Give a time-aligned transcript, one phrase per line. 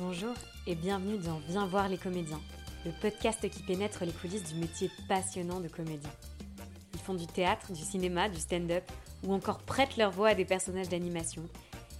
[0.00, 0.34] Bonjour
[0.68, 2.40] et bienvenue dans Viens voir les comédiens,
[2.86, 6.12] le podcast qui pénètre les coulisses du métier passionnant de comédien.
[6.94, 8.84] Ils font du théâtre, du cinéma, du stand-up
[9.24, 11.42] ou encore prêtent leur voix à des personnages d'animation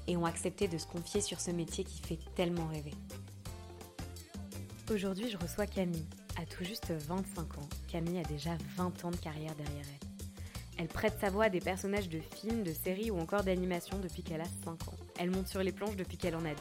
[0.06, 2.94] et ont accepté de se confier sur ce métier qui fait tellement rêver.
[4.92, 6.06] Aujourd'hui, je reçois Camille.
[6.40, 10.08] À tout juste 25 ans, Camille a déjà 20 ans de carrière derrière elle.
[10.78, 14.22] Elle prête sa voix à des personnages de films, de séries ou encore d'animation depuis
[14.22, 14.96] qu'elle a 5 ans.
[15.18, 16.58] Elle monte sur les planches depuis qu'elle en a 12.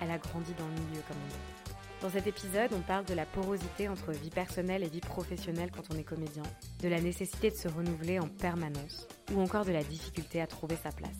[0.00, 1.72] Elle a grandi dans le milieu comme on dit.
[2.00, 5.92] Dans cet épisode, on parle de la porosité entre vie personnelle et vie professionnelle quand
[5.92, 6.44] on est comédien,
[6.80, 10.76] de la nécessité de se renouveler en permanence, ou encore de la difficulté à trouver
[10.76, 11.16] sa place.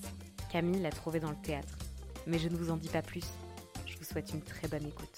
[0.52, 1.76] Camille l'a trouvée dans le théâtre.
[2.28, 3.24] Mais je ne vous en dis pas plus.
[3.86, 5.16] Je vous souhaite une très bonne écoute.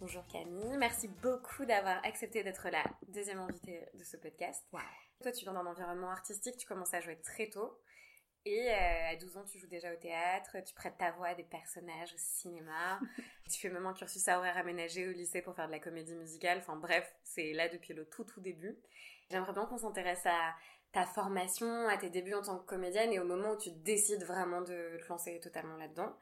[0.00, 4.64] Bonjour Camille, merci beaucoup d'avoir accepté d'être la deuxième invitée de ce podcast.
[4.70, 7.76] Toi, tu viens d'un environnement artistique, tu commences à jouer très tôt.
[8.48, 11.34] Et euh, à 12 ans, tu joues déjà au théâtre, tu prêtes ta voix à
[11.34, 13.00] des personnages au cinéma,
[13.50, 16.14] tu fais même un cursus à horaire aménagé au lycée pour faire de la comédie
[16.14, 16.58] musicale.
[16.58, 18.78] Enfin bref, c'est là depuis le tout tout début.
[19.32, 20.54] J'aimerais bien qu'on s'intéresse à
[20.92, 24.22] ta formation, à tes débuts en tant que comédienne et au moment où tu décides
[24.22, 26.16] vraiment de te lancer totalement là-dedans.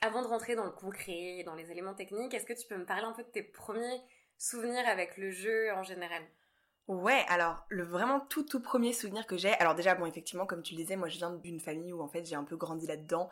[0.00, 2.86] Avant de rentrer dans le concret, dans les éléments techniques, est-ce que tu peux me
[2.86, 4.00] parler un peu de tes premiers
[4.38, 6.22] souvenirs avec le jeu en général?
[6.88, 10.62] Ouais, alors le vraiment tout tout premier souvenir que j'ai, alors déjà bon effectivement comme
[10.62, 12.86] tu le disais, moi je viens d'une famille où en fait j'ai un peu grandi
[12.86, 13.28] là-dedans.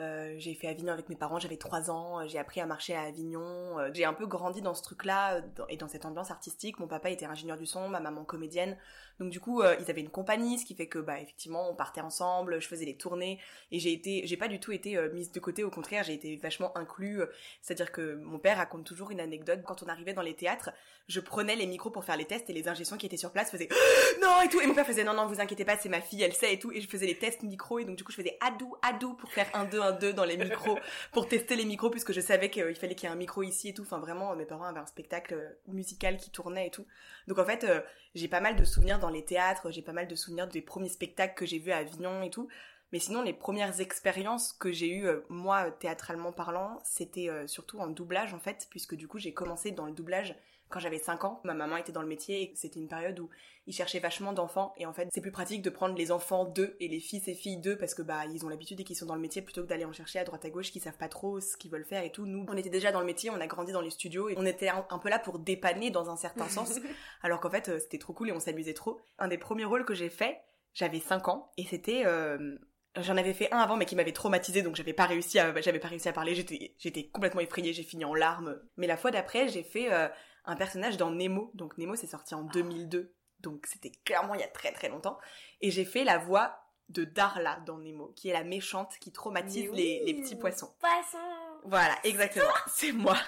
[0.00, 2.94] Euh, j'ai fait Avignon avec mes parents, j'avais 3 ans, euh, j'ai appris à marcher
[2.94, 6.78] à Avignon, euh, j'ai un peu grandi dans ce truc-là et dans cette ambiance artistique.
[6.78, 8.76] Mon papa était ingénieur du son, ma maman comédienne,
[9.18, 12.00] donc du coup ils avaient une compagnie, ce qui fait que bah effectivement on partait
[12.00, 13.40] ensemble, je faisais les tournées
[13.72, 16.36] et j'ai été, j'ai pas du tout été mise de côté, au contraire j'ai été
[16.36, 17.22] vachement inclus.
[17.60, 20.70] C'est-à-dire que mon père raconte toujours une anecdote quand on arrivait dans les théâtres,
[21.08, 23.50] je prenais les micros pour faire les tests et les ingénieurs qui étaient sur place
[23.50, 23.68] faisaient
[24.22, 26.22] non et tout et mon père faisait non non vous inquiétez pas c'est ma fille
[26.22, 28.16] elle sait et tout et je faisais les tests micro et donc du coup je
[28.16, 30.78] faisais adou adou pour faire un 2 deux dans les micros
[31.12, 33.68] pour tester les micros puisque je savais qu'il fallait qu'il y ait un micro ici
[33.68, 33.82] et tout.
[33.82, 36.86] Enfin vraiment, mes parents avaient un spectacle musical qui tournait et tout.
[37.26, 37.80] Donc en fait, euh,
[38.14, 40.88] j'ai pas mal de souvenirs dans les théâtres, j'ai pas mal de souvenirs des premiers
[40.88, 42.48] spectacles que j'ai vus à Avignon et tout.
[42.92, 47.78] Mais sinon, les premières expériences que j'ai eues, euh, moi, théâtralement parlant, c'était euh, surtout
[47.80, 50.34] en doublage, en fait, puisque du coup, j'ai commencé dans le doublage
[50.68, 51.40] quand j'avais 5 ans.
[51.44, 53.28] Ma maman était dans le métier et c'était une période où
[53.66, 54.72] ils cherchaient vachement d'enfants.
[54.76, 57.34] Et en fait, c'est plus pratique de prendre les enfants d'eux et les fils et
[57.34, 59.62] filles d'eux parce que bah, ils ont l'habitude et qu'ils sont dans le métier plutôt
[59.62, 61.84] que d'aller en chercher à droite à gauche qui savent pas trop ce qu'ils veulent
[61.84, 62.26] faire et tout.
[62.26, 64.46] Nous, on était déjà dans le métier, on a grandi dans les studios et on
[64.46, 66.78] était un, peu là pour dépanner dans un certain sens.
[67.22, 69.00] Alors qu'en fait, euh, c'était trop cool et on s'amusait trop.
[69.18, 70.40] Un des premiers rôles que j'ai fait,
[70.74, 72.58] j'avais 5 ans et c'était euh,
[72.96, 75.78] J'en avais fait un avant mais qui m'avait traumatisé donc j'avais pas réussi à j'avais
[75.78, 78.58] pas réussi à parler, j'étais j'étais complètement effrayée, j'ai fini en larmes.
[78.76, 80.08] Mais la fois d'après, j'ai fait euh,
[80.48, 81.52] un personnage dans Nemo.
[81.54, 83.14] Donc Nemo c'est sorti en 2002.
[83.40, 85.18] Donc c'était clairement il y a très très longtemps
[85.60, 89.70] et j'ai fait la voix de Darla dans Nemo, qui est la méchante qui traumatise
[89.72, 90.74] les, les petits poissons.
[90.80, 91.18] Poisson.
[91.64, 92.46] Voilà, exactement.
[92.66, 93.18] c'est moi.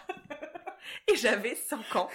[1.09, 2.09] et j'avais 5 ans.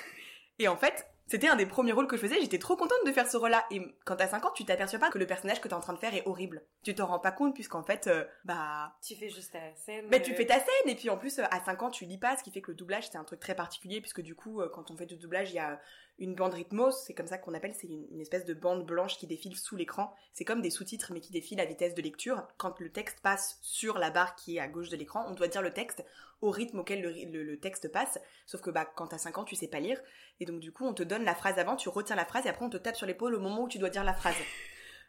[0.58, 3.12] Et en fait, c'était un des premiers rôles que je faisais, j'étais trop contente de
[3.12, 3.66] faire ce rôle-là.
[3.72, 5.94] Et quand t'as 5 ans, tu t'aperçois pas que le personnage que t'es en train
[5.94, 6.64] de faire est horrible.
[6.84, 8.96] Tu t'en rends pas compte puisqu'en fait, euh, bah...
[9.02, 10.06] Tu fais juste ta scène.
[10.10, 10.36] Mais tu euh.
[10.36, 12.44] fais ta scène et puis en plus, euh, à 5 ans, tu lis pas, ce
[12.44, 14.98] qui fait que le doublage, c'est un truc très particulier puisque du coup, quand on
[14.98, 15.80] fait du doublage, il y a
[16.18, 19.28] une bande rythmos, c'est comme ça qu'on appelle, c'est une, espèce de bande blanche qui
[19.28, 20.14] défile sous l'écran.
[20.34, 22.48] C'est comme des sous-titres mais qui défilent à vitesse de lecture.
[22.58, 25.48] Quand le texte passe sur la barre qui est à gauche de l'écran, on doit
[25.48, 26.06] dire le texte
[26.42, 28.20] au rythme auquel le, texte passe.
[28.46, 30.00] Sauf que bah quand t'as 5 ans, tu sais pas lire.
[30.40, 32.50] Et donc du coup, on te donne la phrase avant, tu retiens la phrase et
[32.50, 34.36] après on te tape sur l'épaule au moment où tu dois dire la phrase.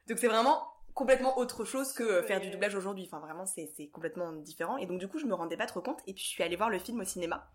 [0.08, 3.04] Donc c'est vraiment complètement autre chose que faire du doublage aujourd'hui.
[3.06, 4.78] Enfin, vraiment, c'est, c'est complètement différent.
[4.78, 6.00] Et donc, du coup, je me rendais pas trop compte.
[6.06, 7.46] Et puis, je suis allée voir le film au cinéma.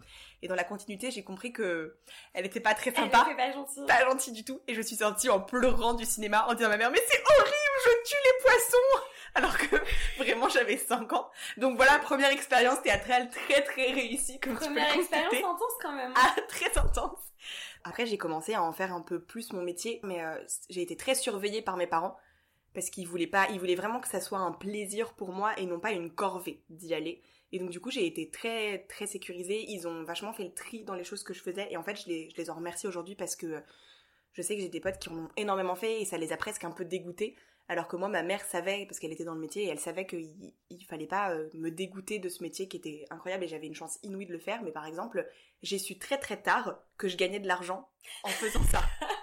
[0.43, 1.97] Et dans la continuité, j'ai compris que
[2.33, 3.25] elle était pas très sympa.
[3.25, 3.85] Elle était pas gentille.
[3.87, 4.61] Pas gentille du tout.
[4.67, 7.19] Et je suis sortie en pleurant du cinéma en disant à ma mère, mais c'est
[7.19, 9.05] horrible, je tue les poissons!
[9.33, 11.31] Alors que vraiment, j'avais 5 ans.
[11.57, 15.93] Donc voilà, première expérience théâtrale très très réussie, comme première tu peux expérience intense quand
[15.93, 16.13] même.
[16.15, 17.17] Ah, très intense.
[17.83, 20.35] Après, j'ai commencé à en faire un peu plus mon métier, mais euh,
[20.69, 22.17] j'ai été très surveillée par mes parents
[22.73, 25.65] parce qu'ils voulaient pas, ils voulaient vraiment que ça soit un plaisir pour moi et
[25.65, 27.21] non pas une corvée d'y aller.
[27.51, 29.65] Et donc du coup, j'ai été très très sécurisée.
[29.69, 31.95] Ils ont vachement fait le tri dans les choses que je faisais et en fait,
[32.01, 33.61] je les, je les en remercie aujourd'hui parce que
[34.33, 36.37] je sais que j'ai des potes qui en ont énormément fait et ça les a
[36.37, 37.35] presque un peu dégoûtés.
[37.67, 40.05] Alors que moi, ma mère savait, parce qu'elle était dans le métier, et elle savait
[40.05, 43.67] qu'il il fallait pas euh, me dégoûter de ce métier qui était incroyable et j'avais
[43.67, 44.61] une chance inouïe de le faire.
[44.61, 45.25] Mais par exemple,
[45.63, 47.87] j'ai su très très tard que je gagnais de l'argent
[48.23, 48.81] en faisant ça.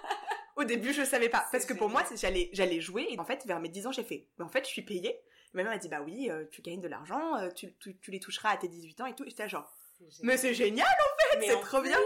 [0.59, 1.47] Au début, je savais pas.
[1.53, 3.07] Parce que pour moi, j'allais, j'allais jouer.
[3.09, 5.17] Et en fait, vers mes 10 ans, j'ai fait, mais en fait, je suis payée.
[5.53, 8.19] ma mère m'a dit, bah oui, euh, tu gagnes de l'argent, euh, tu, tu, les
[8.19, 9.23] toucheras à tes 18 ans et tout.
[9.23, 9.73] Et j'étais genre,
[10.21, 11.97] mais c'est génial, en fait, c'est trop bien.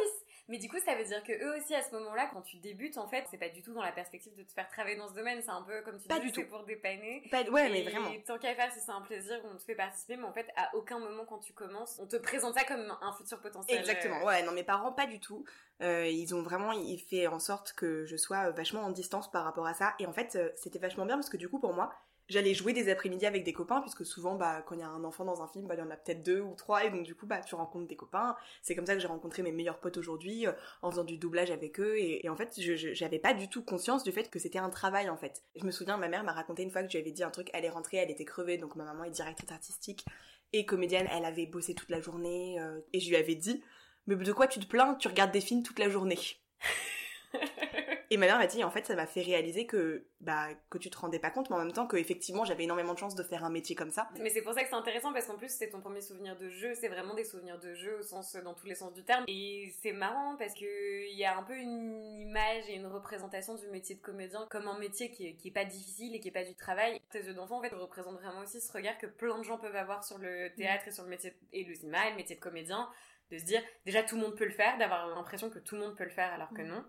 [0.49, 2.97] Mais du coup, ça veut dire que eux aussi, à ce moment-là, quand tu débutes,
[2.97, 5.13] en fait, c'est pas du tout dans la perspective de te faire travailler dans ce
[5.13, 5.41] domaine.
[5.41, 6.49] C'est un peu comme tu Pas dis, du c'est tout.
[6.49, 7.23] pour dépanner.
[7.31, 8.11] Pas- ouais, Et mais vraiment.
[8.25, 10.75] Tant qu'à faire, si c'est un plaisir, on te fait participer, mais en fait, à
[10.75, 13.79] aucun moment quand tu commences, on te présente ça comme un futur potentiel.
[13.79, 15.45] Exactement, Euh, ouais, non, mes parents, pas du tout.
[15.81, 19.45] Euh, ils ont vraiment il fait en sorte que je sois vachement en distance par
[19.45, 19.95] rapport à ça.
[19.99, 21.93] Et en fait, euh, c'était vachement bien parce que du coup, pour moi,
[22.29, 25.03] j'allais jouer des après-midi avec des copains, puisque souvent, bah, quand il y a un
[25.03, 27.03] enfant dans un film, bah, il y en a peut-être deux ou trois, et donc
[27.03, 28.35] du coup, bah, tu rencontres des copains.
[28.61, 31.51] C'est comme ça que j'ai rencontré mes meilleurs potes aujourd'hui, euh, en faisant du doublage
[31.51, 31.97] avec eux.
[31.97, 34.69] Et, en fait, je, je- j'avais pas du tout conscience du fait que c'était un
[34.69, 35.43] travail, en fait.
[35.55, 37.31] Je me souviens, ma mère m'a raconté une fois que je lui avais dit un
[37.31, 40.05] truc, elle est rentrée, elle était crevée, donc ma maman est directrice artistique
[40.53, 43.63] et comédienne, elle avait bossé toute la journée, euh, et je lui avais dit,
[44.07, 44.95] mais de quoi tu te plains?
[44.95, 46.19] Tu regardes des films toute la journée.
[48.13, 50.91] Et ma mère m'a dit, en fait, ça m'a fait réaliser que, bah, que tu
[50.91, 53.23] te rendais pas compte, mais en même temps que, effectivement, j'avais énormément de chance de
[53.23, 54.07] faire un métier comme ça.
[54.19, 56.47] Mais c'est pour ça que c'est intéressant parce qu'en plus c'est ton premier souvenir de
[56.47, 59.23] jeu, c'est vraiment des souvenirs de jeu au sens dans tous les sens du terme.
[59.27, 63.55] Et c'est marrant parce que il y a un peu une image et une représentation
[63.55, 66.27] du métier de comédien comme un métier qui est, qui est pas difficile et qui
[66.27, 67.01] est pas du travail.
[67.09, 69.75] Tes yeux d'enfant en fait représentent vraiment aussi ce regard que plein de gens peuvent
[69.75, 72.41] avoir sur le théâtre et sur le métier et le cinéma, et le métier de
[72.41, 72.89] comédien,
[73.31, 75.81] de se dire déjà tout le monde peut le faire, d'avoir l'impression que tout le
[75.81, 76.67] monde peut le faire alors que Mm.
[76.67, 76.83] non.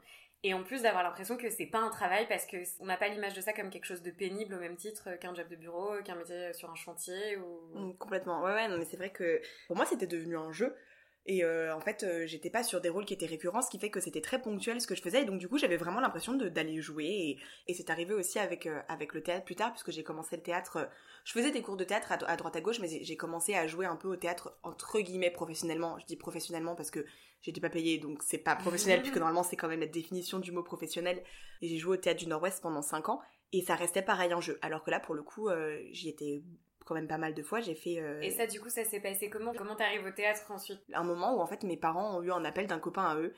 [0.46, 3.08] Et en plus d'avoir l'impression que c'est pas un travail parce que on n'a pas
[3.08, 5.94] l'image de ça comme quelque chose de pénible au même titre qu'un job de bureau,
[6.04, 7.78] qu'un métier sur un chantier ou.
[7.78, 8.42] Mm, complètement.
[8.42, 10.76] Ouais, ouais, non, mais c'est vrai que, pour moi, c'était devenu un jeu.
[11.26, 13.78] Et euh, en fait, euh, j'étais pas sur des rôles qui étaient récurrents, ce qui
[13.78, 15.22] fait que c'était très ponctuel ce que je faisais.
[15.22, 17.06] Et donc, du coup, j'avais vraiment l'impression d'aller jouer.
[17.06, 20.36] Et, et c'est arrivé aussi avec, euh, avec le théâtre plus tard, puisque j'ai commencé
[20.36, 20.86] le théâtre.
[21.24, 23.66] je faisais des cours de théâtre à, à droite à gauche, mais j'ai- commencé à
[23.66, 25.98] jouer un peu au théâtre, entre guillemets, professionnellement.
[25.98, 27.06] Je dis professionnellement parce que
[27.40, 30.52] j'étais pas payée, donc c'est pas professionnel, puisque normalement, c'est quand même la définition du
[30.52, 31.22] mot professionnel.
[31.62, 33.20] Et j'ai joué au théâtre du Nord-Ouest pendant 5 ans.
[33.52, 34.58] Et ça restait pareil en jeu.
[34.60, 35.48] Alors que là, pour le coup,
[35.92, 36.42] j'y étais
[36.84, 37.60] quand même pas mal de fois.
[37.60, 38.00] J'ai fait.
[38.00, 39.52] euh, Et ça, du coup, ça s'est passé comment?
[39.56, 40.80] Comment t'arrives au théâtre ensuite?
[40.92, 43.34] Un moment où en fait mes parents ont eu un appel d'un copain à eux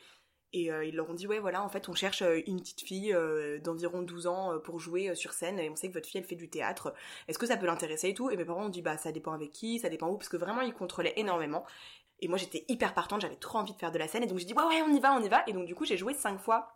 [0.52, 2.80] et euh, ils leur ont dit ouais voilà en fait on cherche euh, une petite
[2.82, 6.20] fille euh, d'environ 12 ans pour jouer sur scène et on sait que votre fille
[6.20, 6.94] elle fait du théâtre
[7.26, 8.30] est-ce que ça peut l'intéresser et tout?
[8.30, 10.36] Et mes parents ont dit bah ça dépend avec qui ça dépend où parce que
[10.36, 11.66] vraiment ils contrôlaient énormément
[12.20, 14.38] et moi j'étais hyper partante j'avais trop envie de faire de la scène et donc
[14.38, 15.96] j'ai dit ouais ouais on y va on y va et donc du coup j'ai
[15.96, 16.68] joué cinq fois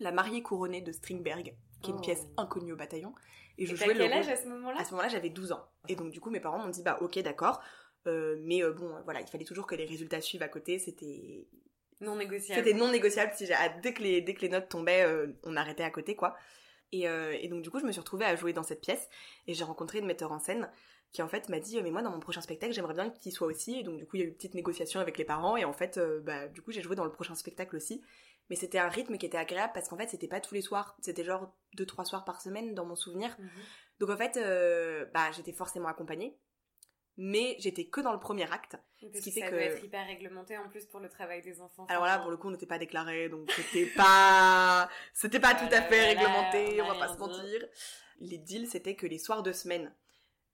[0.00, 2.02] la mariée couronnée de Strindberg qui est une Oh.
[2.02, 3.14] pièce inconnue au bataillon
[3.58, 4.80] et je Et jouais le quel âge à ce moment-là?
[4.80, 5.64] À ce moment-là, j'avais 12 ans.
[5.88, 7.60] Et donc, du coup, mes parents m'ont dit, bah, ok, d'accord.
[8.06, 10.78] Euh, mais euh, bon, voilà, il fallait toujours que les résultats suivent à côté.
[10.78, 11.46] C'était,
[12.00, 12.62] Non négociable.
[12.62, 13.32] c'était non négociable.
[13.34, 16.14] Si j'ai- dès que les, dès que les notes tombaient, euh, on arrêtait à côté,
[16.16, 16.36] quoi.
[16.92, 19.08] Et, et donc, du coup, je me suis retrouvée à jouer dans cette pièce.
[19.48, 20.70] Et j'ai rencontré une metteur en scène
[21.14, 23.46] qui, en fait, m'a dit, mais moi, dans mon prochain spectacle, j'aimerais bien qu'il soit
[23.46, 23.78] aussi.
[23.78, 25.56] Et donc, du coup, il y a eu une petite négociation avec les parents.
[25.56, 28.02] Et en fait, euh, bah, du coup, j'ai joué dans le prochain spectacle aussi.
[28.50, 30.96] Mais c'était un rythme qui était agréable parce qu'en fait, c'était pas tous les soirs.
[31.00, 33.34] C'était genre deux, trois soirs par semaine dans mon souvenir.
[33.38, 33.48] Mhm.
[34.00, 36.36] Donc en fait, euh, bah, j'étais forcément accompagnée,
[37.16, 38.76] mais j'étais que dans le premier acte.
[39.00, 41.40] Parce qui que fait ça que- doit être hyper réglementé en plus pour le travail
[41.42, 41.86] des enfants.
[41.88, 45.64] Alors là, pour le coup, on n'était pas déclaré, donc c'était pas, c'était pas tout
[45.64, 47.64] à Voilà, fait voilà, réglementé, on on va pas se mentir.
[48.20, 49.94] Les deals, c'était que les soirs de semaine,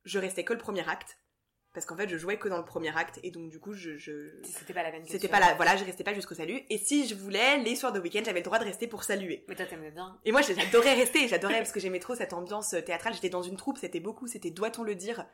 [0.05, 1.19] je restais que le premier acte,
[1.73, 3.97] parce qu'en fait, je jouais que dans le premier acte, et donc du coup, je,
[3.97, 4.41] je...
[4.43, 5.56] C'était pas la que c'était pas restes.
[5.56, 6.61] voilà, je restais pas jusqu'au salut.
[6.69, 9.44] Et si je voulais, les soirs de week-end, j'avais le droit de rester pour saluer.
[9.49, 10.19] Mais toi, t'aimais bien.
[10.25, 13.14] Et moi, j'adorais rester, j'adorais parce que j'aimais trop cette ambiance théâtrale.
[13.14, 15.26] J'étais dans une troupe, c'était beaucoup, c'était Doit-on le dire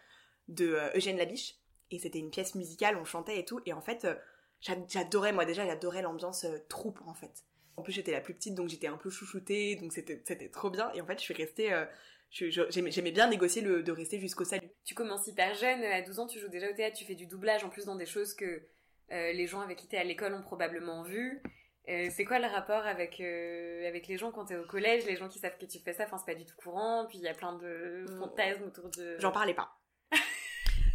[0.49, 1.55] de euh, Eugène Labiche.
[1.91, 3.61] Et c'était une pièce musicale, on chantait et tout.
[3.65, 4.15] Et en fait, euh,
[4.61, 7.33] j'a- j'adorais, moi déjà, j'adorais l'ambiance euh, troupe en fait.
[7.79, 10.69] En plus, j'étais la plus petite, donc j'étais un peu chouchoutée, donc c'était c'était trop
[10.71, 10.91] bien.
[10.95, 11.73] Et en fait, je suis restée.
[12.31, 14.69] J'aimais bien négocier le, de rester jusqu'au salut.
[14.85, 17.27] Tu commences hyper jeune, à 12 ans, tu joues déjà au théâtre, tu fais du
[17.27, 18.45] doublage en plus dans des choses que
[19.13, 21.41] euh, les gens avec qui t'es à l'école ont probablement vu.
[21.89, 25.17] Euh, c'est quoi le rapport avec, euh, avec les gens quand t'es au collège, les
[25.17, 27.25] gens qui savent que tu fais ça, enfin c'est pas du tout courant, puis il
[27.25, 29.17] y a plein de fantasmes autour de...
[29.21, 29.71] J'en parlais pas.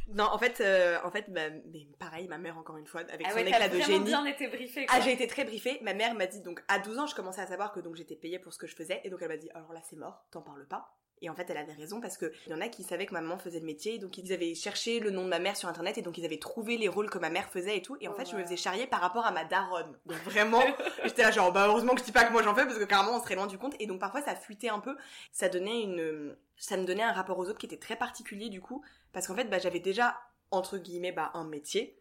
[0.09, 3.25] non, en fait, euh, en fait, ma- mais pareil, ma mère encore une fois, avec
[3.25, 4.03] Ah son ouais, éclat de génie.
[4.03, 4.95] bien été briefée quoi.
[4.97, 5.79] Ah, j'ai été très briefée.
[5.81, 8.17] Ma mère m'a dit, donc, à 12 ans, je commençais à savoir que donc j'étais
[8.17, 8.99] payée pour ce que je faisais.
[9.05, 10.93] Et donc, elle m'a dit, alors là, c'est mort, t'en parles pas.
[11.23, 13.13] Et en fait, elle avait raison parce que il y en a qui savaient que
[13.13, 15.69] ma maman faisait le métier, donc ils avaient cherché le nom de ma mère sur
[15.69, 17.95] internet et donc ils avaient trouvé les rôles que ma mère faisait et tout.
[18.01, 19.95] Et en Oh, fait, je me faisais charrier par rapport à ma daronne.
[20.07, 20.63] Donc vraiment,
[21.03, 22.83] j'étais là genre, bah heureusement que je dis pas que moi j'en fais parce que
[22.85, 23.75] carrément on serait loin du compte.
[23.79, 24.95] Et donc parfois ça fuitait un peu.
[25.31, 28.59] Ça donnait une, ça me donnait un rapport aux autres qui était très particulier du
[28.61, 30.17] coup parce qu'en fait, bah j'avais déjà
[30.49, 31.97] entre guillemets bah un métier.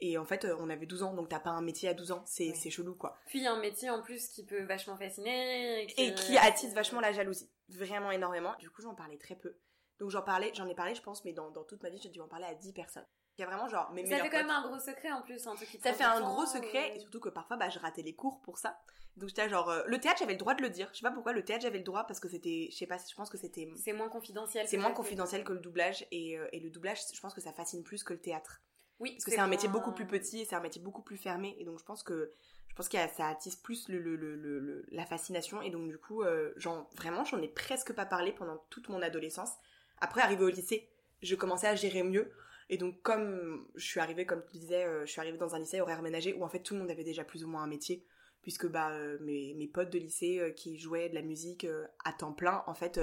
[0.00, 2.10] Et en fait, euh, on avait 12 ans, donc t'as pas un métier à 12
[2.12, 2.54] ans, c'est Ouais.
[2.54, 3.16] c'est chelou quoi.
[3.28, 5.84] Puis il y a un métier en plus qui peut vachement fasciner.
[5.96, 8.54] et qui attise vachement la jalousie, vraiment énormément.
[8.58, 9.56] Du coup, j'en parlais très peu.
[9.98, 12.10] Donc j'en parlais, j'en ai parlé, je pense, mais dans, dans toute ma vie, j'ai
[12.10, 13.06] dû en parler à 10 personnes.
[13.38, 15.54] Il y a vraiment genre Ça fait quand même un gros secret en plus, un
[15.54, 18.14] truc qui Ça fait un gros secret, et surtout que parfois, bah, je ratais les
[18.14, 18.78] cours pour ça.
[19.16, 20.88] Donc j'étais genre, euh, le théâtre, j'avais le droit de le dire.
[20.92, 22.96] Je sais pas pourquoi, le théâtre, j'avais le droit, parce que c'était, je sais pas,
[22.98, 24.66] je pense que c'était, C'est moins confidentiel.
[24.68, 27.52] c'est moins confidentiel que le doublage, et, euh, et le doublage, je pense que ça
[27.52, 28.62] fascine plus que le théâtre.
[28.98, 31.18] Oui, Parce que c'est un métier beaucoup plus petit, et c'est un métier beaucoup plus
[31.18, 32.30] fermé, et donc je pense que,
[32.76, 36.22] pense que ça attise plus la fascination et donc du coup,
[36.56, 39.52] genre, vraiment, j'en ai presque pas parlé pendant toute mon adolescence.
[40.00, 40.88] Après, arrivé au lycée,
[41.22, 42.30] je commençais à gérer mieux.
[42.68, 45.80] Et donc, comme je suis arrivée, comme tu disais, je suis arrivée dans un lycée
[45.80, 48.04] horaire ménager où en fait tout le monde avait déjà plus ou moins un métier
[48.46, 52.12] puisque bah, euh, mes, potes de lycée euh, qui jouaient de la musique euh, à
[52.12, 53.00] temps plein, en fait,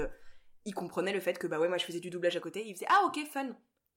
[0.64, 2.72] ils comprenaient le fait que bah ouais, moi je faisais du doublage à côté, ils
[2.72, 3.54] faisaient ah ok fun.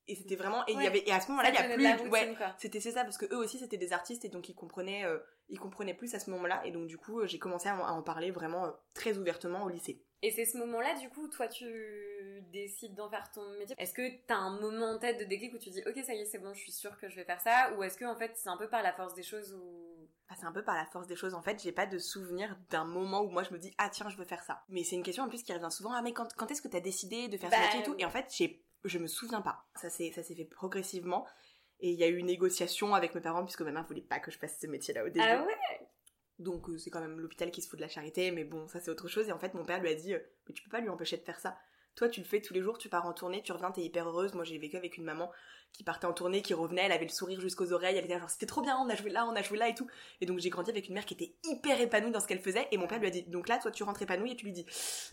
[0.08, 2.10] Et c'était vraiment et il y avait et à ce moment-là, il y a plus
[2.10, 5.04] ouais, c'était c'est ça parce que eux aussi c'était des artistes et donc ils comprenaient
[5.50, 8.32] ils comprenaient plus à ce moment-là et donc du coup, j'ai commencé à, en parler
[8.32, 10.02] vraiment très ouvertement au lycée.
[10.24, 13.76] Et c'est ce moment-là, du coup, toi, tu décides d'en faire ton métier.
[13.78, 16.22] Est-ce que t'as un moment en tête de déclic où tu dis, ok, ça y
[16.22, 18.16] est, c'est bon, je suis sûre que je vais faire ça, ou est-ce que en
[18.16, 19.97] fait, c'est un peu par la force des choses ou
[20.30, 21.34] bah, c'est un peu par la force des choses.
[21.34, 24.10] En fait, j'ai pas de souvenir d'un moment où moi je me dis ah tiens
[24.10, 24.64] je veux faire ça.
[24.70, 25.94] Mais c'est une question en plus qui revient souvent.
[25.94, 27.96] Ah mais quand, quand est-ce que t'as décidé de faire ça et tout?
[27.98, 29.66] Et en fait, j'ai je me souviens pas.
[29.76, 31.26] Ça s'est ça s'est fait progressivement.
[31.80, 34.20] Et il y a eu une négociation avec mes parents puisque ma mère voulait pas
[34.20, 35.22] que je fasse ce métier-là au début.
[35.22, 35.88] Ah ouais?
[36.40, 38.80] Donc euh, c'est quand même l'hôpital qui se fout de la charité, mais bon ça
[38.80, 39.28] c'est autre chose.
[39.30, 41.18] Et en fait mon père lui a dit euh, mais tu peux pas lui empêcher
[41.18, 41.58] de faire ça.
[41.98, 44.08] Toi, tu le fais tous les jours, tu pars en tournée, tu reviens, t'es hyper
[44.08, 44.36] heureuse.
[44.36, 45.32] Moi, j'ai vécu avec une maman
[45.74, 48.30] qui partait en tournée, qui revenait, elle avait le sourire jusqu'aux oreilles, elle était genre
[48.30, 49.88] c'était trop bien, on a joué là, on a joué là et tout.
[50.22, 52.68] Et donc j'ai grandi avec une mère qui était hyper épanouie dans ce qu'elle faisait.
[52.72, 54.54] Et mon père lui a dit donc là, toi, tu rentres épanouie et tu lui
[54.54, 54.66] dis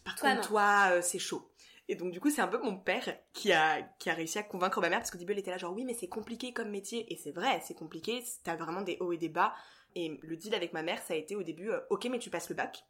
[0.04, 1.50] par contre, toi, euh, c'est chaud.
[1.88, 4.42] Et donc du coup, c'est un peu mon père qui a qui a réussi à
[4.42, 6.68] convaincre ma mère parce qu'au début elle était là genre oui mais c'est compliqué comme
[6.70, 9.54] métier et c'est vrai, c'est compliqué, t'as vraiment des hauts et des bas.
[9.94, 12.28] Et le deal avec ma mère, ça a été au début euh, ok mais tu
[12.28, 12.84] passes le bac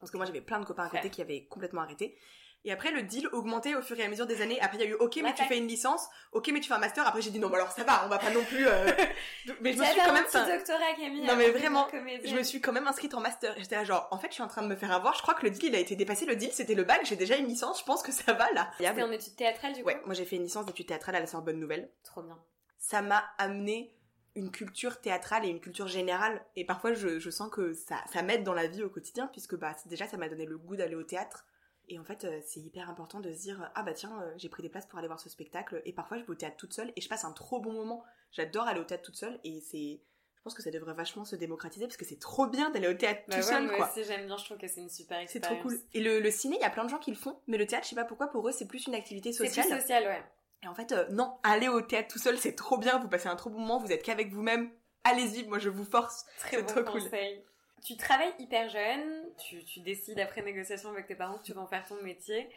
[0.00, 2.16] parce que moi j'avais plein de copains à côté qui avaient complètement arrêté.
[2.64, 4.60] Et après, le deal augmentait au fur et à mesure des années.
[4.60, 6.08] Après, il y a eu OK, mais tu fais une licence.
[6.32, 7.06] OK, mais tu fais un master.
[7.06, 8.66] Après, j'ai dit non, alors ça va, on va pas non plus.
[8.66, 8.90] Euh,
[9.60, 10.24] mais je me suis quand même.
[10.34, 11.22] Un doctorat, Camille.
[11.22, 13.54] Non, mais vraiment, je me suis quand même inscrite en master.
[13.58, 15.14] J'étais là, genre, en fait, je suis en train de me faire avoir.
[15.14, 16.26] Je crois que le deal, il a été dépassé.
[16.26, 17.00] Le deal, c'était le bac.
[17.04, 17.80] J'ai déjà une licence.
[17.80, 18.70] Je pense que ça va là.
[18.78, 19.88] C'était en études théâtrales, du coup.
[19.88, 21.90] Ouais, moi j'ai fait une licence d'études théâtrales à la Sorbonne Nouvelle.
[22.02, 22.38] Trop bien.
[22.78, 23.94] Ça m'a amené
[24.34, 26.44] une culture théâtrale et une culture générale.
[26.56, 29.56] Et parfois, je, je sens que ça, ça m'aide dans la vie au quotidien, puisque
[29.56, 31.44] bah, déjà, ça m'a donné le goût d'aller au théâtre
[31.88, 34.48] et en fait, euh, c'est hyper important de se dire ah bah tiens, euh, j'ai
[34.48, 35.82] pris des places pour aller voir ce spectacle.
[35.84, 38.04] Et parfois, je vais au théâtre toute seule et je passe un trop bon moment.
[38.32, 40.00] J'adore aller au théâtre toute seule et c'est
[40.36, 42.94] je pense que ça devrait vachement se démocratiser parce que c'est trop bien d'aller au
[42.94, 43.90] théâtre bah tout seul moi quoi.
[43.90, 45.50] aussi j'aime bien, je trouve que c'est une super expérience.
[45.50, 45.78] C'est trop cool.
[45.94, 47.84] Et le, ciné, il y a plein de gens qui le font, mais le théâtre,
[47.84, 49.66] je sais pas pourquoi pour eux, c'est plus une activité sociale.
[49.68, 50.22] C'est plus social, ouais.
[50.62, 53.28] Et en fait, euh, non, aller au théâtre tout seul, c'est trop bien, vous passez
[53.28, 54.70] un trop bon moment, vous êtes qu'avec vous-même.
[55.04, 56.24] Allez-y, moi je vous force.
[56.38, 57.36] Très bon trop conseil.
[57.36, 57.44] cool.
[57.84, 61.60] Tu travailles hyper jeune, tu, tu, décides après négociation avec tes parents que tu vas
[61.60, 62.48] en faire ton métier,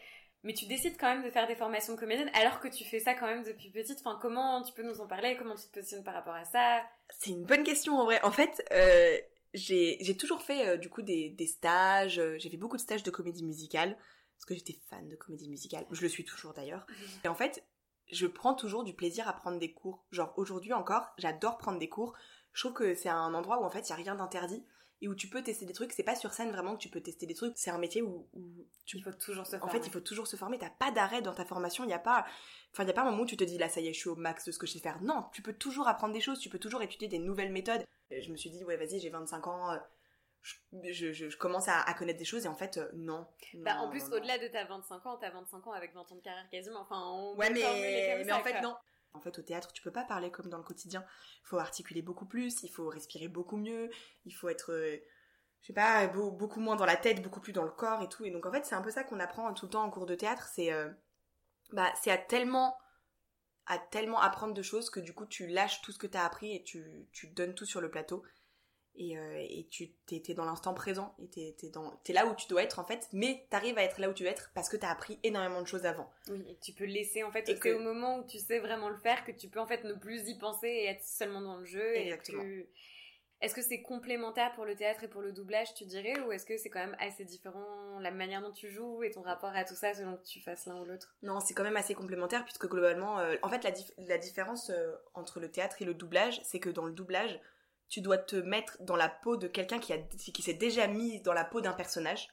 [0.44, 3.00] mais tu décides quand même de faire des formations de comédienne alors que tu fais
[3.00, 4.00] ça quand même depuis petite.
[4.00, 5.38] Enfin, comment tu peux nous en parler?
[5.38, 6.82] Comment tu te positionnes par rapport à ça?
[7.10, 8.20] C'est une bonne question en vrai.
[8.24, 9.18] En fait, euh,
[9.54, 13.04] j'ai toujours fait euh, du coup des, des stages, euh, j'ai fait beaucoup de stages
[13.04, 13.96] de comédie musicale
[14.36, 15.86] parce que j'étais fan de comédie musicale.
[15.92, 16.88] Je le suis toujours d'ailleurs.
[17.24, 17.64] Et en fait,
[18.12, 20.04] je prends toujours du plaisir à prendre des cours.
[20.12, 22.14] Genre aujourd'hui encore, j'adore prendre des cours.
[22.54, 24.66] Je trouve que c'est un endroit où en fait il y a rien d'interdit
[25.02, 25.92] et où tu peux tester des trucs.
[25.94, 27.54] C'est pas sur scène vraiment que tu peux tester des trucs.
[27.56, 28.28] C'est un métier où,
[28.86, 28.98] tu...
[28.98, 29.66] il faut toujours se former.
[29.66, 30.60] En fait, il faut toujours se former.
[30.60, 31.84] T'as pas d'arrêt dans ta formation.
[31.84, 32.26] Il y a pas,
[32.72, 33.94] enfin, il y a pas un moment où tu te dis là, ça y est,
[33.94, 35.02] je suis au max de ce que je sais faire.
[35.02, 36.40] Non, tu peux toujours apprendre des choses.
[36.40, 37.84] Tu peux toujours étudier des nouvelles méthodes.
[38.12, 39.72] Et je me suis dit ouais, vas-y, j'ai 25 ans.
[39.72, 39.78] Euh,
[40.84, 44.04] je, je, commence à, connaître des choses et en fait euh, non, bah, en plus
[44.06, 47.00] au-delà de ta 25 ans t'as 25 ans avec 20 ans de carrière quasiment enfin
[47.00, 48.76] on ouais mais, mais en fait non
[49.14, 51.04] en fait, au théâtre, tu peux pas parler comme dans le quotidien.
[51.44, 53.90] Il faut articuler beaucoup plus, il faut respirer beaucoup mieux,
[54.26, 54.98] il faut être, euh,
[55.62, 58.26] je sais pas, beaucoup moins dans la tête, beaucoup plus dans le corps et tout.
[58.26, 60.06] Et donc, en fait, c'est un peu ça qu'on apprend tout le temps en cours
[60.06, 60.48] de théâtre.
[60.54, 60.90] C'est, euh,
[61.74, 62.78] bah, c'est à tellement,
[63.66, 66.26] à tellement apprendre de choses que du coup, tu lâches tout ce que tu as
[66.26, 68.24] appris et tu, tu donnes tout sur le plateau
[68.96, 72.36] et, euh, et tu t'es dans l'instant présent et t'es es dans t'es là où
[72.36, 74.70] tu dois être en fait mais t'arrives à être là où tu veux être parce
[74.70, 76.12] que t'as appris énormément de choses avant.
[76.30, 78.90] Oui et tu peux laisser en fait et c'est au moment où tu sais vraiment
[78.90, 81.58] le faire que tu peux en fait ne plus y penser et être seulement dans
[81.58, 82.44] le jeu exactement.
[83.42, 86.46] est-ce que c'est complémentaire pour le théâtre et pour le doublage, tu dirais, ou est-ce
[86.46, 89.64] que c'est quand même assez différent la manière dont tu joues et ton rapport à
[89.64, 91.16] tout ça selon que tu fasses l'un ou l'autre?
[91.24, 93.72] Non, c'est quand même assez complémentaire puisque globalement, euh, en fait, la,
[94.06, 97.40] la différence euh, entre le théâtre et le doublage, c'est que dans le doublage,
[97.92, 101.22] tu dois te mettre dans la peau de quelqu'un qui, a, qui s'est déjà mis
[101.22, 102.30] dans la peau d'un personnage.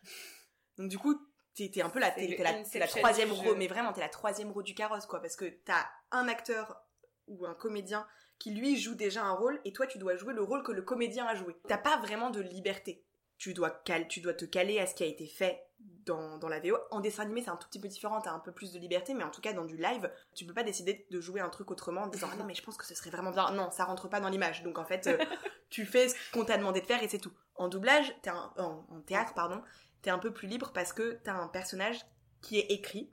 [0.79, 1.21] Donc du coup,
[1.55, 4.77] t'es es un peu la, la, troisième roue, mais vraiment, t'es la troisième roue du
[4.77, 6.81] carrosse, quoi, parce que t'as un acteur
[7.27, 8.07] ou un comédien
[8.39, 10.83] qui lui joue déjà un rôle, et toi tu dois jouer le rôle que le
[10.83, 11.57] comédien a joué.
[11.67, 13.05] T'as pas vraiment de liberté.
[13.37, 15.61] Tu dois, tu dois te caler à ce qui a été fait
[16.07, 16.77] dans, la VO.
[16.91, 19.15] En dessin animé, c'est un tout petit peu différent, t'as un peu plus de liberté,
[19.15, 21.71] mais en tout cas, dans du live, tu peux pas décider de jouer un truc
[21.71, 23.51] autrement en disant, ah non, mais je pense que ce serait vraiment bien.
[23.53, 24.63] Non, ça rentre pas dans l'image.
[24.63, 25.19] Donc en fait, euh,
[25.71, 27.33] tu fais ce qu'on t'a demandé de faire et c'est tout.
[27.55, 29.63] En doublage, t'es en, théâtre, pardon,
[30.03, 31.99] t'es un peu plus libre parce que t'as un personnage
[32.41, 33.11] qui est écrit,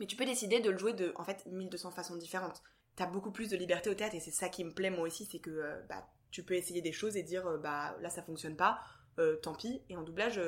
[0.00, 2.62] mais tu peux décider de le jouer de, en fait, 1200 façons différentes.
[2.96, 5.26] T'as beaucoup plus de liberté au théâtre et c'est ça qui me plaît moi aussi,
[5.30, 8.54] c'est que, euh, bah, tu peux essayer des choses et dire bah là ça fonctionne
[8.54, 8.80] pas
[9.42, 9.82] tant pis.
[9.88, 10.40] Et en doublage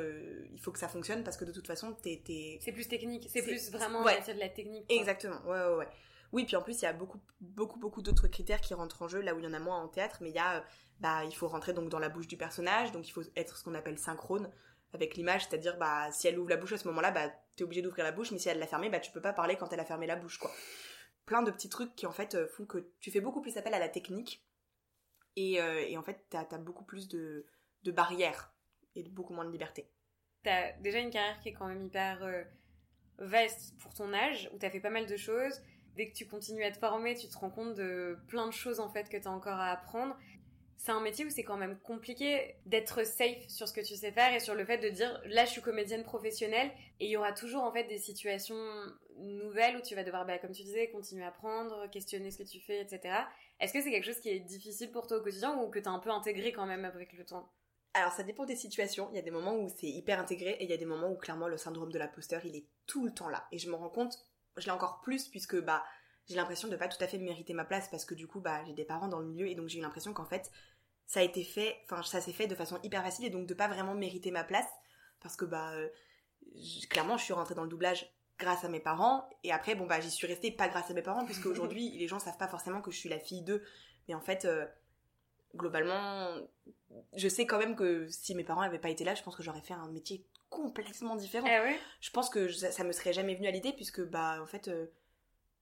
[0.52, 3.28] il faut que ça fonctionne parce que de toute façon t'es c'est plus technique.
[3.30, 4.20] C'est plus vraiment ouais.
[4.20, 5.40] de la technique exactement.
[5.44, 5.88] Ouais ouais ouais.
[6.32, 9.08] Oui puis en plus il y a beaucoup beaucoup beaucoup d'autres critères qui rentrent en
[9.08, 10.64] jeu là où il y en a moins en théâtre mais il y a
[11.00, 13.64] bah il faut rentrer donc dans la bouche du personnage donc il faut être ce
[13.64, 14.50] qu'on appelle synchrone
[14.92, 17.82] avec l'image, c'est-à-dire bah si elle ouvre la bouche à ce moment-là, bah t'es obligé
[17.82, 19.80] d'ouvrir la bouche, mais si elle l'a fermée, bah tu peux pas parler quand elle
[19.80, 20.50] a fermé la bouche, quoi.
[21.26, 23.72] Plein de petits trucs qui en fait euh, font que tu fais beaucoup plus appel
[23.74, 24.44] à la technique
[25.36, 27.46] et, euh, et en fait t'as as beaucoup plus de,
[27.84, 28.52] de barrières
[28.96, 29.88] et beaucoup moins de liberté.
[30.42, 32.42] T'as déjà une carrière qui est quand même hyper euh,
[33.18, 35.60] vaste pour ton âge, où t'as fait pas mal de choses.
[35.96, 38.80] Dès que tu continues à te former, tu te rends compte de plein de choses
[38.80, 40.16] en fait que t'as encore à apprendre
[40.80, 44.12] c'est un métier où c'est quand même compliqué d'être safe sur ce que tu sais
[44.12, 46.70] faire et sur le fait de dire là je suis comédienne professionnelle
[47.00, 48.56] et il y aura toujours en fait des situations
[49.18, 52.48] nouvelles où tu vas devoir bah, comme tu disais continuer à apprendre, questionner ce que
[52.48, 53.14] tu fais etc.
[53.60, 55.86] Est-ce que c'est quelque chose qui est difficile pour toi au quotidien ou que tu
[55.86, 57.52] as un peu intégré quand même avec le temps?
[57.94, 60.64] Alors ça dépend des situations, il y a des moments où c'est hyper intégré et
[60.64, 63.12] il y a des moments où clairement le syndrome de l'imposteur il est tout le
[63.12, 63.46] temps là.
[63.50, 64.16] Et je me rends compte,
[64.56, 65.84] je l'ai encore plus puisque bah
[66.28, 68.62] j'ai l'impression de pas tout à fait mériter ma place parce que du coup bah
[68.66, 70.50] j'ai des parents dans le milieu et donc j'ai eu l'impression qu'en fait
[71.06, 73.54] ça a été fait, enfin ça s'est fait de façon hyper facile et donc de
[73.54, 74.68] pas vraiment mériter ma place
[75.20, 75.88] parce que bah euh,
[76.88, 80.00] clairement je suis rentrée dans le doublage grâce à mes parents et après bon bah
[80.00, 82.80] j'y suis restée pas grâce à mes parents puisque aujourd'hui les gens savent pas forcément
[82.80, 83.64] que je suis la fille d'eux.
[84.06, 84.66] Mais en fait euh,
[85.54, 86.36] globalement
[87.14, 89.42] je sais quand même que si mes parents n'avaient pas été là je pense que
[89.42, 93.46] j'aurais fait un métier complètement différent ah je pense que ça, me serait jamais venu
[93.46, 94.86] à l'idée puisque bah en fait euh,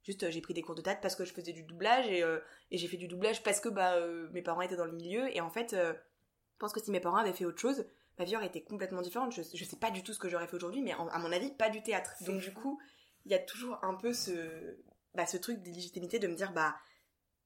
[0.05, 2.23] Juste, euh, j'ai pris des cours de théâtre parce que je faisais du doublage et,
[2.23, 2.39] euh,
[2.71, 4.01] et j'ai fait du doublage parce que bah,
[4.33, 5.29] mes parents étaient dans le milieu.
[5.37, 7.85] Et en fait, je pense que si mes parents avaient fait autre chose,
[8.19, 9.33] ma vie aurait été complètement différente.
[9.33, 11.51] Je, je sais pas du tout ce que j'aurais fait aujourd'hui, mais à mon avis,
[11.51, 12.15] pas du théâtre.
[12.25, 12.81] Donc du coup,
[13.27, 14.79] il y a toujours un peu ce,
[15.15, 16.77] bah, ce truc d'illégitimité de me dire, bah,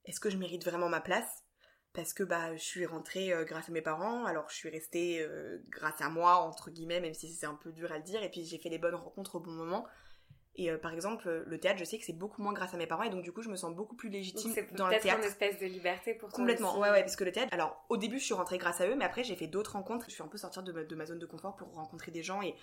[0.04, 1.41] est-ce que je mérite vraiment ma place?
[1.94, 5.26] Parce que bah je suis rentrée grâce à mes parents, alors je suis restée
[5.68, 8.30] grâce à moi entre guillemets, même si c'est un peu dur à le dire, et
[8.30, 9.86] puis j'ai fait les bonnes rencontres au bon moment.
[10.54, 12.76] Et euh, par exemple, euh, le théâtre, je sais que c'est beaucoup moins grâce à
[12.76, 15.20] mes parents et donc du coup, je me sens beaucoup plus légitime dans le théâtre.
[15.20, 16.36] C'est une espèce de liberté pour toi.
[16.36, 17.52] Complètement, ouais, ouais, parce que le théâtre.
[17.54, 20.06] Alors, au début, je suis rentrée grâce à eux, mais après, j'ai fait d'autres rencontres.
[20.08, 22.22] Je suis un peu sortie de ma, de ma zone de confort pour rencontrer des
[22.22, 22.54] gens et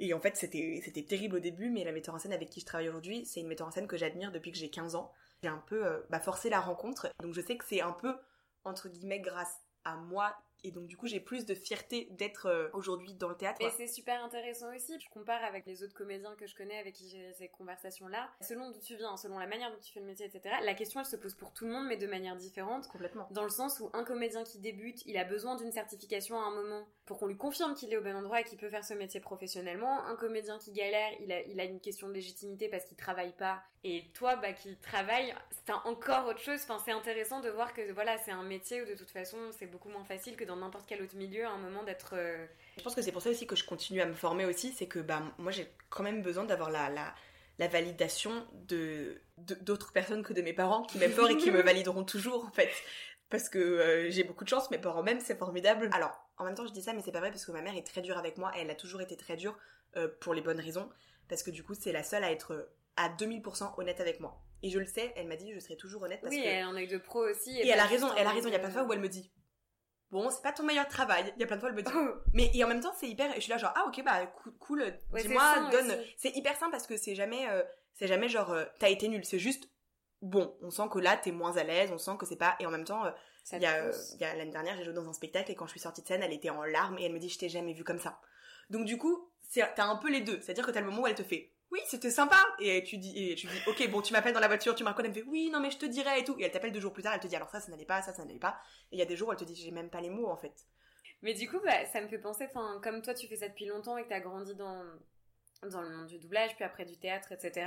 [0.00, 2.60] et en fait, c'était c'était terrible au début, mais la metteur en scène avec qui
[2.60, 5.12] je travaille aujourd'hui, c'est une metteur en scène que j'admire depuis que j'ai 15 ans.
[5.42, 8.14] J'ai un peu euh, bah, forcé la rencontre, donc je sais que c'est un peu
[8.64, 12.68] entre guillemets grâce à moi et donc du coup j'ai plus de fierté d'être euh,
[12.72, 13.60] aujourd'hui dans le théâtre.
[13.62, 14.98] Et c'est super intéressant aussi.
[14.98, 18.30] Je compare avec les autres comédiens que je connais avec qui j'ai ces conversations-là.
[18.40, 20.56] Selon d'où tu viens, selon la manière dont tu fais le métier, etc.
[20.64, 22.88] La question elle se pose pour tout le monde mais de manière différente.
[22.88, 23.28] Complètement.
[23.30, 26.54] Dans le sens où un comédien qui débute, il a besoin d'une certification à un
[26.54, 28.92] moment pour qu'on lui confirme qu'il est au bon endroit et qu'il peut faire ce
[28.92, 30.04] métier professionnellement.
[30.04, 33.32] Un comédien qui galère, il a, il a une question de légitimité parce qu'il travaille
[33.32, 33.62] pas.
[33.82, 36.60] Et toi, bah, qui travaille, c'est encore autre chose.
[36.64, 39.66] Enfin, c'est intéressant de voir que voilà, c'est un métier où de toute façon c'est
[39.66, 42.10] beaucoup moins facile que dans n'importe quel autre milieu à un moment d'être.
[42.12, 44.72] Euh, je pense que c'est pour ça aussi que je continue à me former aussi,
[44.72, 47.14] c'est que bah, moi j'ai quand même besoin d'avoir la, la,
[47.58, 51.62] la, validation de d'autres personnes que de mes parents qui m'aiment fort et qui me
[51.62, 52.70] valideront toujours en fait.
[53.30, 55.88] Parce que euh, j'ai beaucoup de chance, mes parents même, c'est formidable.
[55.92, 57.76] Alors, en même temps, je dis ça, mais c'est pas vrai parce que ma mère
[57.76, 59.56] est très dure avec moi et elle a toujours été très dure
[59.96, 60.88] euh, pour les bonnes raisons.
[61.28, 64.40] Parce que du coup, c'est la seule à être à 2000% honnête avec moi.
[64.62, 66.48] Et je le sais, elle m'a dit je serai toujours honnête parce oui, que...
[66.48, 67.56] elle en a eu de pro aussi.
[67.58, 68.48] Et, elle a raison, elle a raison.
[68.48, 69.30] Il y a plein de fois où elle me dit
[70.10, 71.32] bon, c'est pas ton meilleur travail.
[71.36, 71.92] Il y a plein de fois, elle me dit.
[72.32, 73.30] mais et en même temps, c'est hyper.
[73.32, 74.26] Et je suis là, genre, ah ok, bah
[74.58, 75.96] cool, dis-moi, donne.
[76.16, 77.62] C'est hyper simple parce que c'est jamais, euh,
[77.94, 79.24] c'est jamais genre, euh, t'as été nul.
[79.24, 79.70] C'est juste,
[80.22, 82.56] bon, on sent que là, t'es moins à l'aise, on sent que c'est pas.
[82.60, 83.10] Et en même temps, euh,
[83.52, 85.70] il y a, y a l'année dernière, j'ai joué dans un spectacle et quand je
[85.70, 87.72] suis sortie de scène, elle était en larmes et elle me dit, je t'ai jamais
[87.72, 88.20] vu comme ça.
[88.70, 90.40] Donc du coup, t'as un peu les deux.
[90.40, 92.38] C'est-à-dire que t'as le moment où elle te fait, oui, c'était sympa.
[92.60, 94.88] Et tu dis, et tu dis, ok, bon, tu m'appelles dans la voiture, tu me
[94.88, 96.36] reconnais, elle me fait, oui, non, mais je te dirai et tout.
[96.38, 98.02] Et elle t'appelle deux jours plus tard, elle te dit, alors ça, ça n'allait pas,
[98.02, 98.58] ça, ça n'allait pas.
[98.90, 100.28] Et il y a des jours où elle te dit, j'ai même pas les mots,
[100.28, 100.54] en fait.
[101.22, 103.66] Mais du coup, bah, ça me fait penser, enfin, comme toi, tu fais ça depuis
[103.66, 104.82] longtemps et que t'as grandi dans,
[105.70, 107.66] dans le monde du doublage, puis après du théâtre, etc.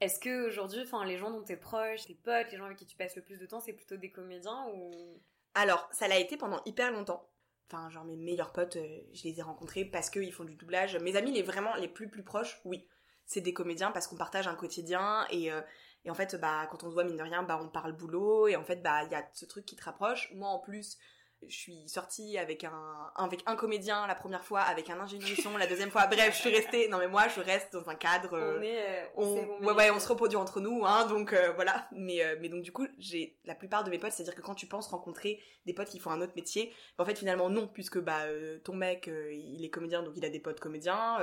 [0.00, 2.86] Est-ce que aujourd'hui, enfin, les gens dont t'es proche, tes potes, les gens avec qui
[2.86, 5.20] tu passes le plus de temps, c'est plutôt des comédiens ou?
[5.54, 7.28] Alors, ça l'a été pendant hyper longtemps.
[7.70, 10.96] Enfin, genre mes meilleurs potes, euh, je les ai rencontrés parce qu'ils font du doublage.
[10.96, 12.86] Mes amis, les vraiment les plus plus proches, oui
[13.26, 15.60] c'est des comédiens parce qu'on partage un quotidien et, euh,
[16.04, 18.48] et en fait bah quand on se voit mine de rien bah on parle boulot
[18.48, 20.98] et en fait bah il y a ce truc qui te rapproche moi en plus
[21.48, 25.56] je suis sortie avec un avec un comédien la première fois, avec un ingénieur son
[25.56, 26.06] la deuxième fois.
[26.06, 26.88] Bref, je suis restée.
[26.88, 28.38] Non mais moi, je reste dans un cadre.
[28.38, 28.82] On est.
[28.82, 31.06] Euh, on, ouais ouais, on se reproduit entre nous, hein.
[31.06, 31.88] Donc euh, voilà.
[31.92, 34.54] Mais euh, mais donc du coup, j'ai la plupart de mes potes, c'est-à-dire que quand
[34.54, 37.98] tu penses rencontrer des potes qui font un autre métier, en fait finalement non, puisque
[37.98, 38.22] bah
[38.64, 41.18] ton mec, il est comédien, donc il a des potes comédiens.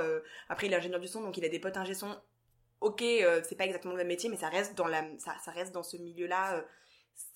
[0.48, 2.16] après, il est ingénieur du son, donc il a des potes ingé son.
[2.80, 5.72] Ok, c'est pas exactement le même métier, mais ça reste dans la ça, ça reste
[5.72, 6.64] dans ce milieu-là.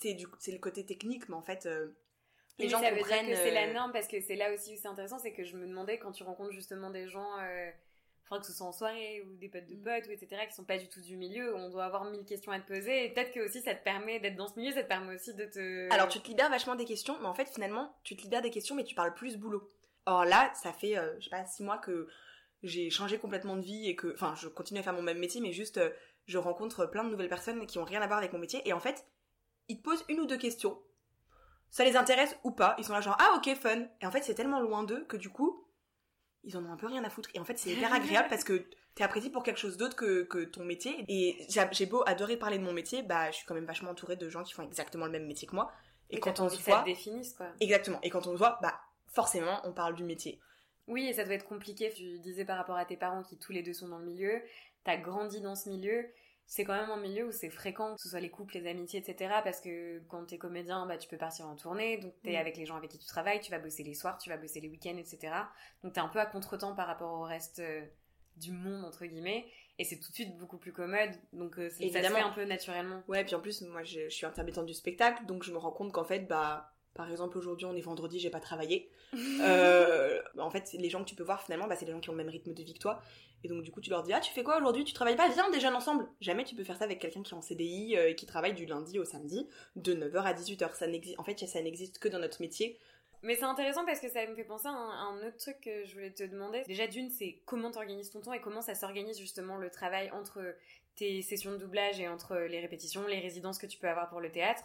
[0.00, 1.68] c'est du c'est le côté technique, mais en fait
[2.58, 3.26] les gens ça comprennent.
[3.26, 5.18] Veut dire que c'est la euh, norme parce que c'est là aussi où c'est intéressant,
[5.18, 7.70] c'est que je me demandais quand tu rencontres justement des gens, euh,
[8.24, 9.82] enfin que ce soit en soirée ou des potes de Mm.
[9.82, 10.42] potes ou etc.
[10.48, 13.04] qui sont pas du tout du milieu, on doit avoir mille questions à te poser
[13.04, 15.34] et peut-être que aussi ça te permet d'être dans ce milieu, ça te permet aussi
[15.34, 15.92] de te.
[15.92, 18.50] Alors tu te libères vachement des questions, mais en fait finalement tu te libères des
[18.50, 19.70] questions, mais tu parles plus boulot.
[20.06, 22.08] Or là, ça fait, euh, je sais pas, six mois que
[22.62, 25.40] j'ai changé complètement de vie et que, enfin, je continue à faire mon même métier,
[25.40, 25.90] mais juste euh,
[26.26, 28.72] je rencontre plein de nouvelles personnes qui ont rien à voir avec mon métier et
[28.72, 29.06] en fait
[29.68, 30.78] ils te posent une ou deux questions.
[31.74, 33.88] Ça les intéresse ou pas, ils sont là genre ah ok fun.
[34.00, 35.66] Et en fait c'est tellement loin d'eux que du coup
[36.44, 37.30] ils en ont un peu rien à foutre.
[37.34, 40.22] Et en fait c'est hyper agréable parce que t'es apprécié pour quelque chose d'autre que,
[40.22, 41.04] que ton métier.
[41.08, 41.36] Et
[41.72, 44.28] j'ai beau adorer parler de mon métier, bah je suis quand même vachement entourée de
[44.28, 45.72] gens qui font exactement le même métier que moi.
[46.10, 47.48] Et quand on se voit, définisse quoi.
[47.58, 47.98] exactement.
[48.04, 50.40] Et quand on se voit, bah forcément on parle du métier.
[50.86, 51.92] Oui, et ça doit être compliqué.
[51.92, 54.40] Tu disais par rapport à tes parents qui tous les deux sont dans le milieu,
[54.84, 56.06] t'as grandi dans ce milieu.
[56.46, 59.00] C'est quand même un milieu où c'est fréquent, que ce soit les couples, les amitiés,
[59.00, 59.34] etc.
[59.42, 62.36] Parce que quand t'es comédien, bah, tu peux partir en tournée, donc t'es Mm.
[62.36, 64.60] avec les gens avec qui tu travailles, tu vas bosser les soirs, tu vas bosser
[64.60, 65.32] les week-ends, etc.
[65.82, 67.84] Donc t'es un peu à contre-temps par rapport au reste euh,
[68.36, 69.46] du monde, entre guillemets.
[69.78, 72.44] Et c'est tout de suite beaucoup plus commode, donc euh, ça se fait un peu
[72.44, 73.02] naturellement.
[73.08, 75.72] Ouais, puis en plus, moi, je, je suis intermittente du spectacle, donc je me rends
[75.72, 78.88] compte qu'en fait, bah, par exemple, aujourd'hui, on est vendredi, j'ai pas travaillé.
[79.40, 82.08] Euh, en fait, les gens que tu peux voir, finalement, bah, c'est les gens qui
[82.08, 83.00] ont le même rythme de vie que toi.
[83.42, 84.84] Et donc, du coup, tu leur dis, ah, tu fais quoi aujourd'hui?
[84.84, 85.28] Tu travailles pas?
[85.28, 86.06] Viens, déjeune ensemble.
[86.20, 88.54] Jamais tu peux faire ça avec quelqu'un qui est en CDI euh, et qui travaille
[88.54, 90.74] du lundi au samedi, de 9h à 18h.
[90.74, 90.86] Ça
[91.18, 92.78] en fait, ça n'existe que dans notre métier.
[93.22, 95.60] Mais c'est intéressant parce que ça me fait penser à un, à un autre truc
[95.62, 96.62] que je voulais te demander.
[96.66, 100.54] Déjà d'une, c'est comment t'organises ton temps et comment ça s'organise justement le travail entre
[100.96, 104.20] tes sessions de doublage et entre les répétitions, les résidences que tu peux avoir pour
[104.20, 104.64] le théâtre.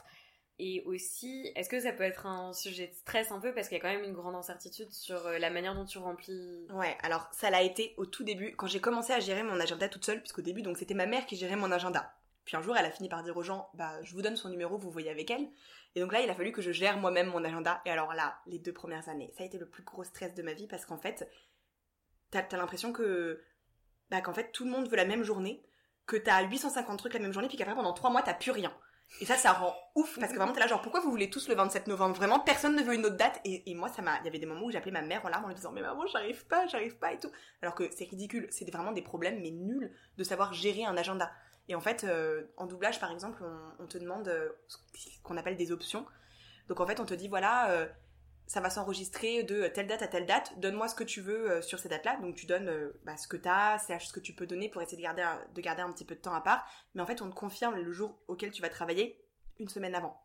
[0.62, 3.78] Et aussi, est-ce que ça peut être un sujet de stress un peu parce qu'il
[3.78, 6.67] y a quand même une grande incertitude sur euh, la manière dont tu remplis?
[6.72, 9.88] Ouais, alors ça l'a été au tout début, quand j'ai commencé à gérer mon agenda
[9.88, 12.13] toute seule, puisqu'au début, c'était ma mère qui gérait mon agenda.
[12.43, 14.50] Puis un jour, elle a fini par dire aux gens, bah, je vous donne son
[14.50, 15.48] numéro, vous voyez avec elle.
[15.95, 17.82] Et donc là, il a fallu que je gère moi-même mon agenda.
[17.86, 20.41] Et alors là, les deux premières années, ça a été le plus gros stress de
[20.43, 21.30] ma vie parce qu'en fait,
[22.32, 23.41] t'as as, l'impression que,
[24.10, 25.63] bah, qu'en fait, tout le monde veut la même journée,
[26.06, 28.74] que t'as 850 trucs la même journée, puis qu'après, pendant trois mois, t'as plus rien.
[29.22, 31.50] Et ça, ça rend ouf parce que vraiment, t'es là, genre, pourquoi vous voulez tous
[31.50, 32.15] le 27 novembre?
[32.15, 33.41] Vraiment, personne ne veut une autre date.
[33.43, 35.30] Et, et moi, ça m'a, il y avait des moments où j'appelais ma mère en
[35.30, 37.32] larmes en lui disant, mais maman, j'arrive pas, j'arrive pas et tout.
[37.62, 41.32] Alors que c'est ridicule, c'est vraiment des problèmes, mais nuls, de savoir gérer un agenda.
[41.69, 43.43] Et en fait, euh, en doublage, par exemple,
[43.80, 44.78] on, te demande euh, ce
[45.24, 46.06] qu'on appelle des options.
[46.67, 47.88] Donc en fait, on te dit, voilà, euh,
[48.49, 51.62] ça va s'enregistrer de telle date à telle date, donne-moi ce que tu veux euh,
[51.62, 52.17] sur ces dates-là.
[52.17, 54.81] Donc tu donnes euh, bah, ce que t'as, c'est ce que tu peux donner pour
[54.81, 56.67] essayer de garder, un, de garder un petit peu de temps à part.
[56.95, 59.23] Mais en fait, on te confirme le jour auquel tu vas travailler
[59.59, 60.19] une semaine avant.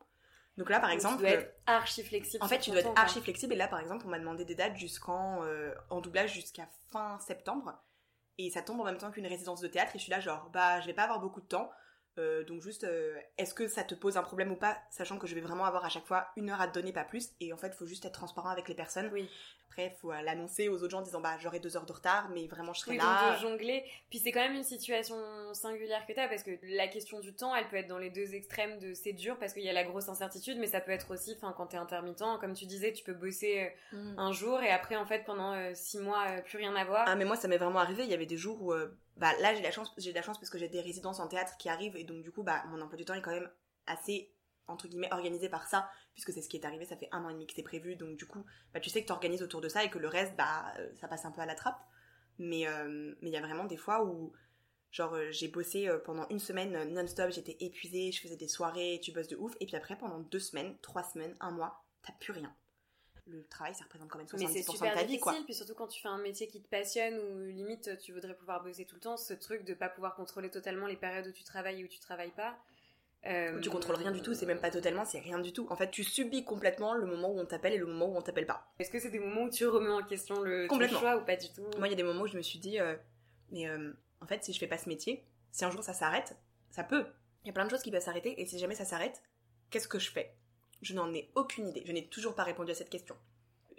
[0.57, 1.17] Donc là, par Donc, exemple...
[1.17, 2.43] tu dois être archi flexible.
[2.43, 3.53] En fait, tu dois être archi flexible.
[3.53, 7.19] Et là, par exemple, on m'a demandé des dates jusqu'en euh, en doublage jusqu'à fin
[7.21, 7.79] septembre.
[8.39, 9.95] Et ça tombe en même temps qu'une résidence de théâtre.
[9.97, 11.71] Et je suis là, genre, bah, je vais pas avoir beaucoup de temps.
[12.19, 15.27] Euh, donc juste, euh, est-ce que ça te pose un problème ou pas, sachant que
[15.27, 17.31] je vais vraiment avoir à chaque fois une heure à te donner, pas plus.
[17.41, 19.11] Et en fait, il faut juste être transparent avec les personnes.
[19.13, 19.29] Oui.
[19.69, 21.93] Après, il faut euh, l'annoncer aux autres gens en disant, bah, j'aurai deux heures de
[21.93, 23.31] retard, mais vraiment, je serai Oui, là.
[23.33, 23.85] donc de jongler.
[24.11, 25.17] Puis c'est quand même une situation
[25.53, 28.35] singulière que t'as parce que la question du temps, elle peut être dans les deux
[28.37, 31.11] extrêmes de c'est dur parce qu'il y a la grosse incertitude, mais ça peut être
[31.13, 34.19] aussi, enfin, quand t'es intermittent, comme tu disais, tu peux bosser Mm.
[34.19, 37.05] un jour et après, en fait, pendant euh, six mois, plus rien à voir.
[37.09, 38.73] Ah mais moi ça m'est vraiment arrivé, il y avait des jours où
[39.17, 41.29] bah là j'ai la chance j'ai de la chance parce que j'ai des résidences en
[41.29, 43.51] théâtre qui arrivent et donc du coup bah mon emploi du temps est quand même
[43.87, 44.33] assez
[44.67, 47.29] entre guillemets organisé par ça puisque c'est ce qui est arrivé, ça fait un an
[47.29, 49.61] et demi que c'est prévu donc du coup bah tu sais que tu organises autour
[49.61, 51.81] de ça et que le reste bah euh, ça passe un peu à la trappe.
[52.39, 54.33] Mais euh, mais il y a vraiment des fois où
[54.91, 59.13] genre euh, j'ai bossé pendant une semaine non-stop, j'étais épuisée, je faisais des soirées, tu
[59.13, 62.33] bosses de ouf et puis après pendant deux semaines, trois semaines, un mois, t'as plus
[62.33, 62.53] rien.
[63.27, 65.35] Le travail ça représente quand même 70% mais c'est de super ta vie difficile, quoi.
[65.45, 68.63] puis surtout quand tu fais un métier qui te passionne ou limite tu voudrais pouvoir
[68.63, 71.43] bosser tout le temps, ce truc de pas pouvoir contrôler totalement les périodes où tu
[71.43, 72.59] travailles et où tu travailles pas.
[73.25, 75.67] euh, Tu contrôles rien du tout, c'est même pas totalement, c'est rien du tout.
[75.71, 78.21] En fait, tu subis complètement le moment où on t'appelle et le moment où on
[78.23, 78.71] t'appelle pas.
[78.79, 80.99] Est-ce que c'est des moments où tu remets en question le Complètement.
[81.01, 82.59] choix ou pas du tout Moi, il y a des moments où je me suis
[82.59, 82.95] dit, euh,
[83.51, 86.37] mais euh, en fait, si je fais pas ce métier, si un jour ça s'arrête,
[86.71, 87.07] ça peut.
[87.45, 89.23] Il y a plein de choses qui peuvent s'arrêter, et si jamais ça s'arrête,
[89.71, 90.35] qu'est-ce que je fais?
[90.85, 91.83] Je n'en ai aucune idée.
[91.87, 93.17] Je n'ai toujours pas répondu à cette question.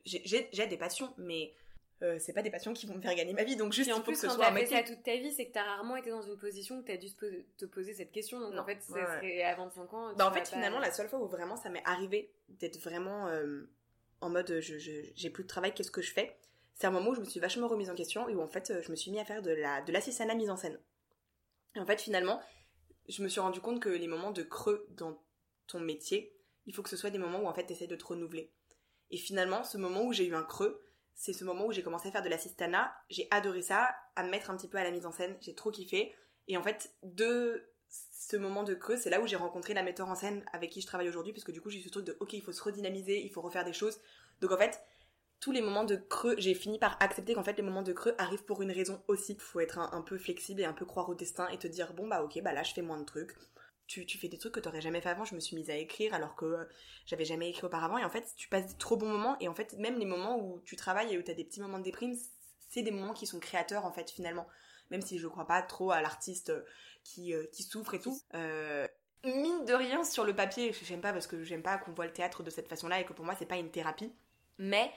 [0.06, 1.54] J'ai- des passions, mais
[2.02, 3.94] euh, c'est pas des passions qui vont me faire gagner ma vie, donc juste il
[3.94, 5.64] faut plus, que ce quand soit t'as fait ça toute ta vie, c'est que t'as
[5.64, 8.40] rarement été dans une position où t'as dû te poser cette question.
[8.40, 10.14] Donc Non, en fait, ça ouais, serait à 25 ans.
[10.16, 13.28] Bah en fait pas- finalement la seule fois où vraiment ça m'est arrivé d'être vraiment
[13.28, 13.64] euh,
[14.22, 16.36] en mode je, j'ai plus de travail qu'est-ce que je fais?
[16.74, 18.74] C'est un moment où je me suis vachement remise en question et où en fait
[18.82, 20.78] je me suis mis à faire de la de mise en scène
[21.76, 22.42] et en fait finalement
[23.08, 25.22] je me suis rendu compte que les moments de creux dans
[25.68, 26.34] ton métier
[26.66, 28.52] il faut que ce soit des moments où en fait t'essaies de te renouveler
[29.12, 30.82] et finalement ce moment où j'ai eu un creux
[31.14, 34.30] c'est ce moment où j'ai commencé à faire de l'assistanat j'ai adoré ça à me
[34.30, 36.14] mettre un petit peu à la mise en scène j'ai trop kiffé
[36.48, 37.64] et en fait deux
[38.28, 40.82] ce moment de creux, c'est là où j'ai rencontré la metteur en scène avec qui
[40.82, 42.52] je travaille aujourd'hui, parce que du coup j'ai eu ce truc de ok, il faut
[42.52, 44.00] se redynamiser, il faut refaire des choses.
[44.42, 44.82] Donc en fait,
[45.40, 48.16] tous les moments de creux, j'ai fini par accepter qu'en fait les moments de creux
[48.18, 49.34] arrivent pour une raison aussi.
[49.34, 51.94] Il faut être un, peu flexible et un peu croire au destin et te dire
[51.94, 53.36] bon bah ok, bah là je fais moins de trucs.
[53.88, 55.26] Tu, fais des trucs que t'aurais jamais fait avant.
[55.26, 56.66] Je me suis mise à écrire alors que euh,
[57.06, 57.98] j'avais jamais écrit auparavant.
[57.98, 59.38] Et en fait, tu passes des trop bons moments.
[59.40, 61.78] Et en fait, même les moments où tu travailles et où t'as des petits moments
[61.78, 62.16] de déprime,
[62.70, 64.48] c'est des moments qui sont créateurs en fait finalement.
[64.92, 66.52] Même si je crois pas trop à l'artiste
[67.06, 68.20] qui, euh, qui souffre et tout.
[68.34, 68.88] Euh,
[69.24, 72.14] mine de rien sur le papier, j'aime pas parce que j'aime pas qu'on voit le
[72.14, 74.12] théâtre de cette façon-là et que pour moi c'est pas une thérapie.
[74.58, 74.92] Mais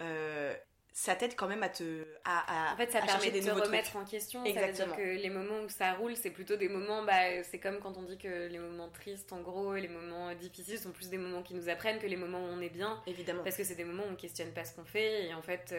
[0.00, 0.54] euh,
[0.92, 2.06] ça t'aide quand même à te.
[2.24, 4.44] À, en fait, ça permet de te remettre en question.
[4.44, 4.76] Exactement.
[4.76, 7.02] Ça veut dire que les moments où ça roule, c'est plutôt des moments.
[7.04, 10.34] Bah, c'est comme quand on dit que les moments tristes, en gros, et les moments
[10.34, 13.00] difficiles sont plus des moments qui nous apprennent que les moments où on est bien.
[13.06, 13.42] Évidemment.
[13.44, 15.26] Parce que c'est des moments où on questionne pas ce qu'on fait.
[15.26, 15.74] Et en fait,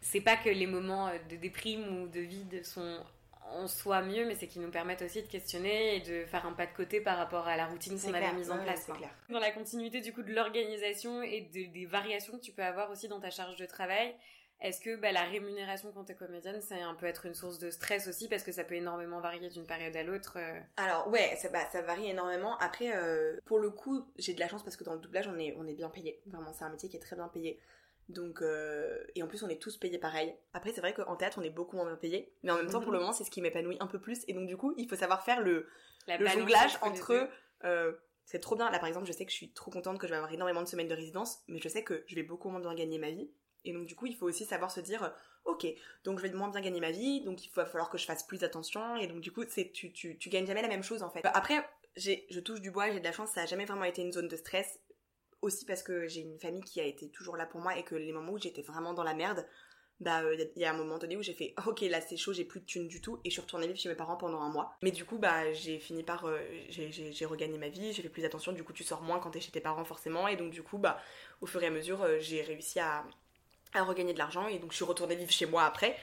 [0.00, 3.04] c'est pas que les moments de déprime ou de vide sont
[3.52, 6.52] on soit mieux, mais c'est qu'ils nous permettent aussi de questionner et de faire un
[6.52, 8.88] pas de côté par rapport à la routine qu'on avait mise en place.
[9.28, 13.08] Dans la continuité du coup de l'organisation et des variations que tu peux avoir aussi
[13.08, 14.14] dans ta charge de travail,
[14.60, 18.08] est-ce que bah, la rémunération quand t'es comédienne, ça peut être une source de stress
[18.08, 20.60] aussi parce que ça peut énormément varier d'une période à l'autre euh?
[20.76, 22.58] Alors ouais, ça, bah, ça varie énormément.
[22.58, 25.38] Après, euh, pour le coup, j'ai de la chance parce que dans le doublage, on
[25.38, 26.20] est, on est bien payé.
[26.26, 27.58] Vraiment, c'est un métier qui est très bien payé.
[28.08, 30.34] Donc, euh, et en plus, on est tous payés pareil.
[30.52, 32.32] Après, c'est vrai qu'en théâtre, on est beaucoup moins bien payés.
[32.42, 33.04] Mais en même temps, pour le mhm.
[33.04, 34.24] moment, c'est ce qui m'épanouit un peu plus.
[34.26, 35.66] Et donc, du coup, il faut savoir faire le,
[36.08, 37.28] le jonglage entre.
[37.64, 37.92] Euh,
[38.24, 38.70] c'est trop bien.
[38.70, 40.62] Là, par exemple, je sais que je suis trop contente que je vais avoir énormément
[40.62, 41.38] de semaines de résidence.
[41.48, 43.30] Mais je sais que je vais beaucoup moins bien gagner ma vie.
[43.64, 45.12] Et donc, du coup, il faut aussi savoir se dire,
[45.44, 45.66] ok,
[46.04, 47.22] donc je vais moins bien gagner ma vie.
[47.22, 48.96] Donc, il va falloir que je fasse plus attention.
[48.96, 51.20] Et donc, du coup, c'est, tu, tu, tu gagnes jamais la même chose, en fait.
[51.24, 51.64] Après,
[51.96, 54.12] j'ai, je touche du bois, j'ai de la chance, ça a jamais vraiment été une
[54.12, 54.80] zone de stress
[55.42, 57.94] aussi parce que j'ai une famille qui a été toujours là pour moi et que
[57.94, 59.46] les moments où j'étais vraiment dans la merde,
[60.00, 62.32] bah il euh, y a un moment donné où j'ai fait ok là c'est chaud
[62.32, 64.40] j'ai plus de thunes du tout et je suis retournée vivre chez mes parents pendant
[64.40, 64.74] un mois.
[64.82, 66.38] Mais du coup bah j'ai fini par euh,
[66.70, 69.40] j'ai regagné ma vie j'ai fait plus attention du coup tu sors moins quand t'es
[69.40, 70.26] chez tes parents forcément.
[70.28, 70.98] Et donc du coup bah
[71.40, 73.04] au fur et à mesure euh, j'ai réussi à
[73.74, 75.96] à regagner de l'argent et donc je suis retournée vivre chez moi après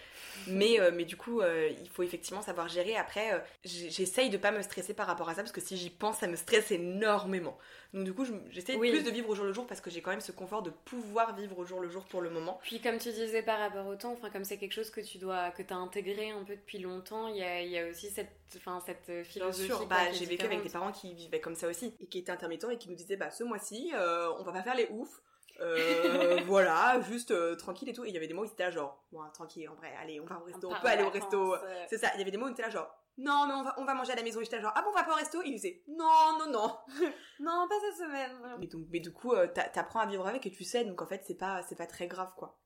[0.47, 4.93] mais mais du coup il faut effectivement savoir gérer après j'essaye de pas me stresser
[4.93, 7.57] par rapport à ça parce que si j'y pense ça me stresse énormément
[7.93, 10.11] donc du coup, j'essaie plus de vivre au jour le jour parce que j'ai quand
[10.11, 12.59] même ce confort de pouvoir vivre au jour le jour pour le moment.
[12.63, 15.17] Puis comme tu disais par rapport au temps, enfin comme c'est quelque chose que tu
[15.17, 18.31] dois, que as intégré un peu depuis longtemps, il y a, y a, aussi cette,
[18.57, 19.67] enfin cette philosophie.
[19.67, 22.19] Bien sûr, bah, j'ai vécu avec des parents qui vivaient comme ça aussi et qui
[22.19, 24.87] étaient intermittents et qui nous disaient bah ce mois-ci, euh, on va pas faire les
[24.91, 25.21] oufs.
[25.59, 28.05] Euh, voilà, juste euh, tranquille et tout.
[28.05, 29.93] Et il y avait des mots où ils étaient là genre, bon, tranquille, en vrai,
[30.01, 31.55] allez, on va au resto, on, peut aller au resto.
[31.89, 33.85] C'est ça, il y avait des mots où ils étaient là genre, non, non, on
[33.85, 34.41] va, manger à la maison.
[34.41, 35.41] Et j'étais genre, ah bon, on va pas au resto?
[35.43, 36.77] Il disait, non, non, non.
[37.39, 38.31] non, pas cette semaine.
[38.59, 41.07] Mais, donc, mais du coup, euh, t'apprends à vivre avec et tu sais, donc en
[41.07, 42.59] fait, c'est pas, c'est pas très grave, quoi.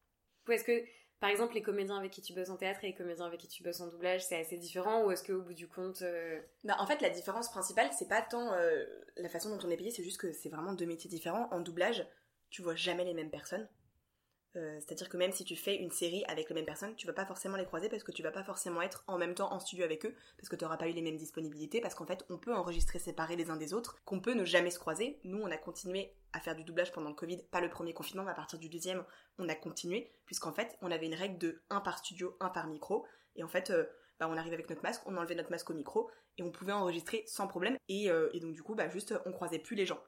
[0.49, 0.83] Est-ce que,
[1.21, 3.47] par exemple, les comédiens avec qui tu bosses en théâtre et les comédiens avec qui
[3.47, 6.01] tu bosses en doublage, c'est assez différent ou est-ce qu'au bout du compte.
[6.01, 8.83] Euh, bah, en fait, la différence principale, c'est pas tant euh,
[9.15, 11.47] la façon dont on est payé, c'est juste que c'est vraiment deux métiers différents.
[11.51, 12.05] En doublage,
[12.51, 13.67] tu vois jamais les mêmes personnes.
[14.57, 17.13] Euh, c'est-à-dire que même si tu fais une série avec les mêmes personnes, tu vas
[17.13, 19.61] pas forcément les croiser parce que tu vas pas forcément être en même temps en
[19.61, 22.25] studio avec eux, parce que tu n'auras pas eu les mêmes disponibilités, parce qu'en fait
[22.29, 25.19] on peut enregistrer séparés les uns des autres, qu'on peut ne jamais se croiser.
[25.23, 28.25] Nous on a continué à faire du doublage pendant le Covid, pas le premier confinement,
[28.25, 29.05] mais à partir du deuxième
[29.37, 32.67] on a continué, puisqu'en fait on avait une règle de un par studio, un par
[32.67, 33.05] micro,
[33.37, 33.85] et en fait euh,
[34.19, 36.73] bah, on arrivait avec notre masque, on enlevait notre masque au micro, et on pouvait
[36.73, 39.85] enregistrer sans problème, et, euh, et donc du coup bah juste on croisait plus les
[39.85, 39.99] gens.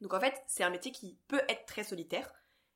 [0.00, 2.32] Donc en fait c'est un métier qui peut être très solitaire,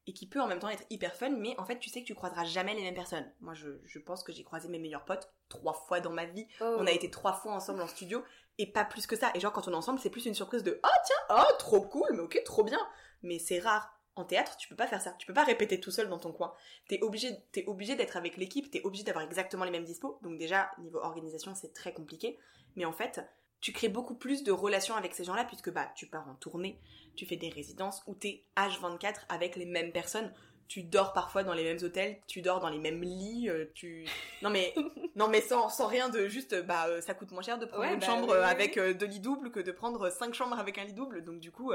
[0.06, 2.06] et qui peut en même temps être hyper fun, mais en fait, tu sais que
[2.06, 3.30] tu croiseras jamais les mêmes personnes.
[3.40, 6.46] Moi, je, pense que j'ai croisé mes meilleurs potes trois fois dans ma vie.
[6.60, 6.76] Oh.
[6.78, 8.24] On a été trois fois ensemble en studio,
[8.58, 9.30] et pas plus que ça.
[9.34, 11.82] Et genre, quand on est ensemble, c'est plus une surprise de «Oh, tiens, oh, trop
[11.82, 12.80] cool, mais ok, trop bien!»
[13.22, 13.96] Mais c'est rare.
[14.16, 15.14] En théâtre, tu peux pas faire ça.
[15.18, 16.52] Tu peux pas répéter tout seul dans ton coin.
[16.88, 20.18] T'es obligé, t'es obligé d'être avec l'équipe, t'es obligé d'avoir exactement les mêmes dispos.
[20.22, 22.38] Donc déjà, niveau organisation, c'est très compliqué.
[22.74, 23.20] Mais en fait,
[23.60, 26.78] tu crées beaucoup plus de relations avec ces gens-là puisque bah tu pars en tournée,
[27.14, 30.32] tu fais des résidences où t'es H24 avec les mêmes personnes.
[30.68, 34.06] Tu dors parfois dans les mêmes hôtels, tu dors dans les mêmes lits, euh, tu
[34.42, 34.72] non mais
[35.16, 37.92] non mais sans, sans rien de juste bah euh, ça coûte moins cher de prendre
[37.92, 40.84] une bah chambre avec euh, deux lits doubles que de prendre cinq chambres avec un
[40.84, 41.72] lit double donc du coup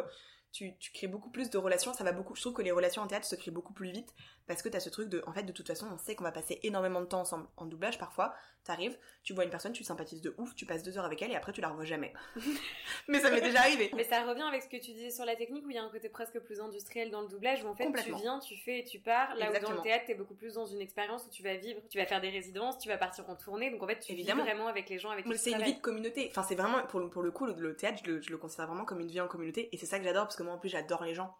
[0.55, 3.01] tu, tu, crées beaucoup plus de relations, ça va beaucoup, je trouve que les relations
[3.01, 4.13] en théâtre se créent beaucoup plus vite,
[4.47, 6.31] parce que t'as ce truc de, en fait, de toute façon, on sait qu'on va
[6.31, 7.47] passer énormément de temps ensemble.
[7.57, 8.33] En doublage, parfois,
[8.65, 11.31] t'arrives, tu vois une personne, tu sympathises de ouf, tu passes deux heures avec elle
[11.31, 12.13] et après tu la revois jamais.
[13.07, 13.91] Mais ça m'est déjà arrivé.
[13.95, 15.83] Mais ça revient avec ce que tu disais sur la technique où il y a
[15.83, 18.79] un côté presque plus industriel dans le doublage où en fait tu viens, tu fais
[18.79, 19.35] et tu pars.
[19.35, 21.79] Là où dans le théâtre, t'es beaucoup plus dans une expérience où tu vas vivre,
[21.89, 24.43] tu vas faire des résidences, tu vas partir en tournée, donc en fait tu Évidemment.
[24.43, 26.27] vis vraiment avec les gens avec qui tu C'est une vie de communauté.
[26.31, 28.85] Enfin, c'est vraiment, pour, pour le coup, le, théâtre, je le, je le considère vraiment
[28.85, 30.69] comme une vie en communauté et c'est ça que j'adore parce que moi en plus
[30.69, 31.35] j'adore les gens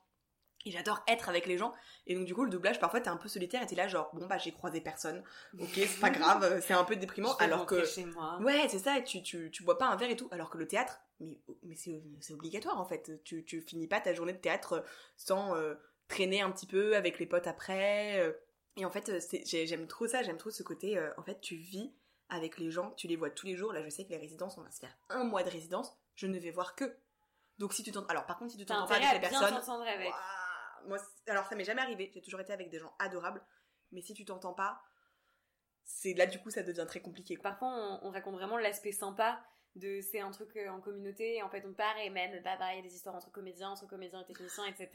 [0.66, 1.74] Et j'adore être avec les gens.
[2.08, 4.10] Et donc, du coup, le doublage, parfois, t'es un peu solitaire et t'es là, genre,
[4.14, 5.24] bon, bah, j'ai croisé personne.
[5.60, 7.36] Ok, c'est pas grave, c'est un peu déprimant.
[7.38, 7.86] alors que.
[7.86, 8.40] Chez moi.
[8.42, 10.28] Ouais, c'est ça, tu, tu, tu bois pas un verre et tout.
[10.32, 13.24] Alors que le théâtre, mais, mais c'est obligatoire, en fait.
[13.24, 14.84] Tu, tu finis pas ta journée de théâtre
[15.16, 15.76] sans euh,
[16.08, 18.20] traîner un petit peu avec les potes après.
[18.20, 18.34] Euh.
[18.78, 19.12] Et en fait,
[19.46, 21.94] j'aime trop ça, j'aime trop ce côté, euh, en fait, tu vis
[22.28, 23.72] avec les gens, tu les vois tous les jours.
[23.72, 26.28] Là, je sais que les résidences, on va se faire un mois de résidence, je
[26.28, 26.94] ne vais voir que.
[27.58, 28.08] Donc si tu t'entends...
[28.08, 29.82] Alors par contre, si tu t'entends pas avec les personnes...
[29.88, 30.14] Avec.
[30.88, 33.42] moi, alors ça m'est jamais arrivé, j'ai toujours été avec des gens adorables,
[33.92, 34.82] mais si tu t'entends pas,
[35.84, 37.38] c'est là du coup ça devient très compliqué.
[37.38, 39.44] Parfois on, raconte vraiment l'aspect sympa
[39.76, 42.74] de c'est un truc euh, en communauté, en fait on part et même bah, bah,
[42.74, 44.90] il y a des histoires entre comédiens, entre comédiens et techniciens, etc.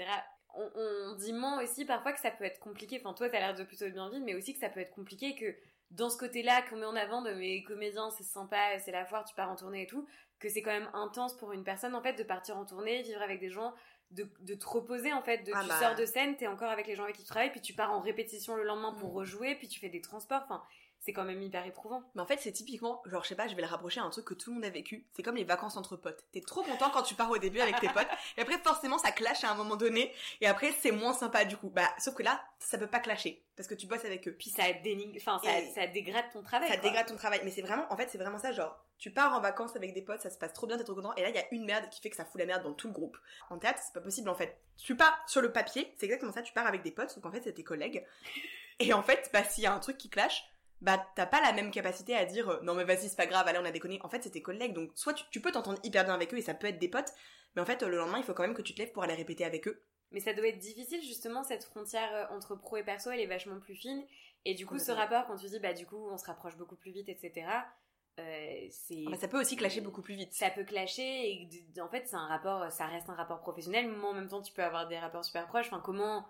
[0.55, 3.55] On, on dit moins aussi parfois que ça peut être compliqué, enfin toi t'as l'air
[3.55, 5.55] de plutôt bien vivre, mais aussi que ça peut être compliqué que
[5.91, 9.25] dans ce côté-là qu'on met en avant de mes comédiens, c'est sympa, c'est la foire,
[9.25, 10.07] tu pars en tournée et tout,
[10.39, 13.23] que c'est quand même intense pour une personne en fait de partir en tournée, vivre
[13.23, 13.75] avec des gens,
[14.11, 15.81] de, de te reposer en fait, de, ah tu bah.
[15.81, 17.93] sors de scène, t'es encore avec les gens avec qui tu travailles, puis tu pars
[17.93, 19.17] en répétition le lendemain pour mm.
[19.17, 20.63] rejouer, puis tu fais des transports, enfin
[21.01, 22.03] c'est quand même hyper éprouvant.
[22.15, 24.11] Mais en fait, c'est typiquement, genre, je sais pas, je vais le rapprocher à un
[24.11, 25.07] truc que tout le monde a vécu.
[25.15, 26.25] C'est comme les vacances entre potes.
[26.33, 29.11] T'es trop content quand tu pars au début avec tes potes, et après, forcément, ça
[29.11, 31.71] clash à un moment donné, et après, c'est moins sympa du coup.
[31.71, 34.37] Bah, sauf que là, ça peut pas clasher, parce que tu bosses avec eux.
[34.39, 36.69] Puis ça dénigre, enfin, ça, ça, dégrade ton travail.
[36.69, 37.41] Ça dégrade ton travail.
[37.45, 40.03] Mais c'est vraiment, en fait, c'est vraiment ça, genre, tu pars en vacances avec des
[40.03, 41.65] potes, ça se passe trop bien, t'es trop content, et là, il y a une
[41.65, 43.17] merde qui fait que ça fout la merde dans tout le groupe.
[43.49, 44.61] En théâtre, c'est pas possible, en fait.
[44.77, 47.33] Tu pars sur le papier, c'est exactement ça, tu pars avec des potes, sauf qu'en
[47.33, 48.05] fait, c'est tes collègues.
[48.79, 50.51] Et en fait, bah, s'il y a un truc qui clash,
[50.81, 53.47] bah t'as pas la même capacité à dire euh, non mais vas-y c'est pas grave
[53.47, 53.99] allez on a déconné.
[54.03, 56.43] En fait c'est tes collègues donc soit tu, peux t'entendre hyper bien avec eux et
[56.43, 57.13] ça peut être des potes
[57.55, 59.15] mais en fait le lendemain il faut quand même que tu te lèves pour aller
[59.15, 59.83] répéter avec eux.
[60.13, 63.27] Mais ça doit être difficile justement cette frontière euh, entre pro et perso elle est
[63.27, 64.05] vachement plus fine.
[64.45, 66.77] Et du coup ce rapport quand tu dis bah du coup on se rapproche beaucoup
[66.77, 67.47] plus vite etc
[68.19, 70.33] euh, c'est ah, bah, ça peut aussi clasher beaucoup plus vite.
[70.33, 71.49] ça peut clasher et
[71.81, 74.53] en fait c'est un rapport ça reste un rapport professionnel mais en même temps tu
[74.53, 75.67] peux avoir des rapports super proches.
[75.67, 76.27] Enfin comment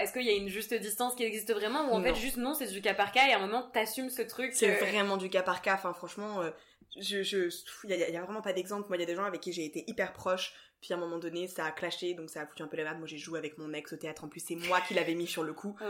[0.00, 2.54] est-ce qu'il y a une juste distance qui existe vraiment ou en fait juste non
[2.54, 5.16] c'est du cas par cas et à un moment t'assumes ce truc C'est euh, vraiment
[5.16, 5.74] du cas par cas.
[5.74, 6.50] Enfin franchement, euh,
[6.98, 7.48] je, je,
[7.84, 8.88] il y, a, vraiment pas d'exemple.
[8.88, 11.00] Moi il y a des gens avec qui j'ai été hyper proche, puis à un
[11.00, 12.98] moment donné ça a clashé donc ça a foutu un peu la merde.
[12.98, 15.26] Moi j'ai joué avec mon ex au théâtre en plus c'est moi qui l'avais mis
[15.26, 15.84] sur le coup oh,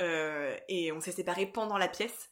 [0.00, 2.30] euh, et on s'est séparés pendant la pièce.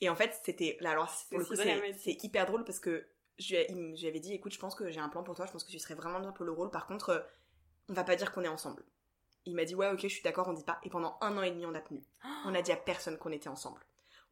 [0.00, 3.06] Et en fait c'était là alors pour le coup c'est hyper drôle parce que
[3.38, 5.64] je lui avais dit écoute je pense que j'ai un plan pour toi, je pense
[5.64, 6.70] que tu serais vraiment bien pour le rôle.
[6.70, 7.26] Par contre
[7.88, 8.84] on va pas dire qu'on est ensemble.
[9.46, 10.78] Il m'a dit ouais ok je suis d'accord on dit pas.
[10.82, 12.02] Et pendant un an et demi on a tenu.
[12.44, 13.80] On a dit à personne qu'on était ensemble.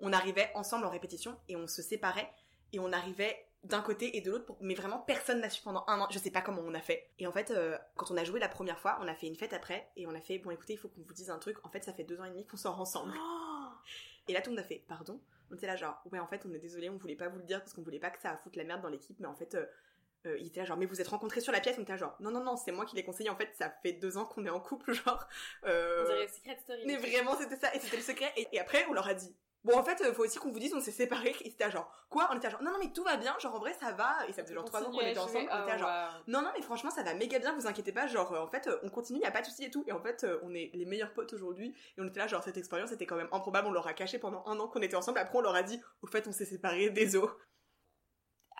[0.00, 2.30] On arrivait ensemble en répétition et on se séparait
[2.72, 6.00] et on arrivait d'un côté et de l'autre mais vraiment personne n'a su pendant un
[6.00, 6.06] an.
[6.10, 7.10] Je sais pas comment on a fait.
[7.18, 9.36] Et en fait euh, quand on a joué la première fois on a fait une
[9.36, 11.56] fête après et on a fait bon écoutez il faut qu'on vous dise un truc.
[11.64, 13.12] En fait ça fait deux ans et demi qu'on sort ensemble.
[14.28, 15.20] Et là tout le monde a fait pardon.
[15.50, 17.44] On était là genre ouais en fait on est désolé on voulait pas vous le
[17.44, 19.54] dire parce qu'on voulait pas que ça foute la merde dans l'équipe mais en fait
[19.54, 19.64] euh,
[20.26, 21.98] euh, il était là genre mais vous êtes rencontrés sur la pièce on était là
[21.98, 24.24] genre non non non c'est moi qui l'ai conseillé en fait ça fait deux ans
[24.24, 25.28] qu'on est en couple genre
[25.64, 26.02] euh...
[26.02, 26.82] on dirait secret story.
[26.86, 29.78] mais vraiment c'était ça et c'était le secret et, après on leur a dit bon
[29.78, 32.28] en fait euh, faut aussi qu'on vous dise on s'est séparés et c'était genre quoi
[32.32, 34.32] on était genre non non mais tout va bien genre en vrai ça va et
[34.32, 36.62] ça faisait genre trois ans qu'on était ensemble on était genre oh, non non mais
[36.62, 39.24] franchement ça va méga bien vous inquiétez pas genre euh, en fait on continue y
[39.24, 41.74] a pas de souci et tout et en fait on est les meilleurs potes aujourd'hui
[41.96, 44.18] et on était là genre cette expérience était quand même improbable on leur a caché
[44.18, 46.44] pendant un an qu'on était ensemble après on leur a dit au fait on s'est
[46.44, 47.28] séparés désolé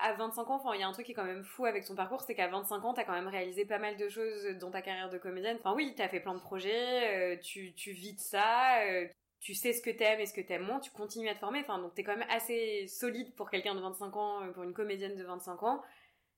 [0.01, 1.85] à 25 ans, enfin, il y a un truc qui est quand même fou avec
[1.85, 4.71] ton parcours, c'est qu'à 25 ans, t'as quand même réalisé pas mal de choses dans
[4.71, 5.57] ta carrière de comédienne.
[5.61, 9.07] Enfin, oui, t'as fait plein de projets, euh, tu, tu vis de ça, euh,
[9.41, 11.61] tu sais ce que t'aimes et ce que t'aimes moins, tu continues à te former.
[11.61, 14.75] Enfin, donc t'es quand même assez solide pour quelqu'un de 25 ans, euh, pour une
[14.75, 15.83] comédienne de 25 ans.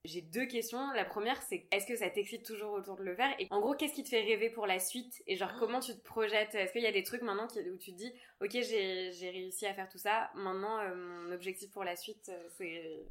[0.07, 0.90] J'ai deux questions.
[0.92, 3.35] La première, c'est est-ce que ça t'excite toujours autour de le faire?
[3.38, 5.23] Et en gros, qu'est-ce qui te fait rêver pour la suite?
[5.27, 6.55] Et genre, comment tu te projettes?
[6.55, 9.75] Est-ce qu'il y a des trucs maintenant où tu te dis, ok, j'ai réussi à
[9.75, 13.05] faire tout ça, maintenant, mon objectif pour la suite, c'est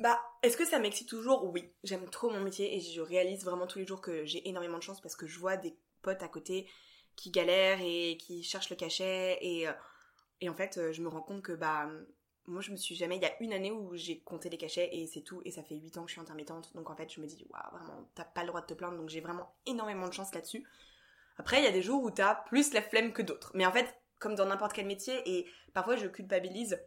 [0.00, 1.44] bah, est-ce que ça m'excite toujours?
[1.52, 4.78] Oui, j'aime trop mon métier et je réalise vraiment tous les jours que j'ai énormément
[4.78, 6.68] de chance parce que je vois des potes à côté
[7.16, 9.72] qui galèrent et qui cherchent le cachet et, euh,
[10.40, 11.88] et en fait, euh, je me rends compte que bah
[12.46, 14.88] moi je me suis jamais il y a une année où j'ai compté les cachets
[14.92, 16.74] et c'est tout et ça fait 8 ans que je suis intermittente.
[16.74, 18.96] Donc en fait je me dis waouh vraiment t'as pas le droit de te plaindre.
[18.96, 20.64] Donc j'ai vraiment énormément de chance là-dessus.
[21.36, 23.50] Après il y a des jours où t'as plus la flemme que d'autres.
[23.54, 26.80] Mais en fait comme dans n'importe quel métier et parfois je culpabilise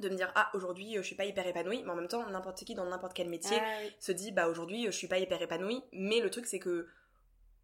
[0.00, 1.82] de me dire ah aujourd'hui euh, je suis pas hyper épanouie.
[1.84, 4.86] Mais en même temps n'importe qui dans n'importe quel métier ah se dit bah aujourd'hui
[4.86, 5.82] euh, je suis pas hyper épanouie.
[5.92, 6.88] Mais le truc c'est que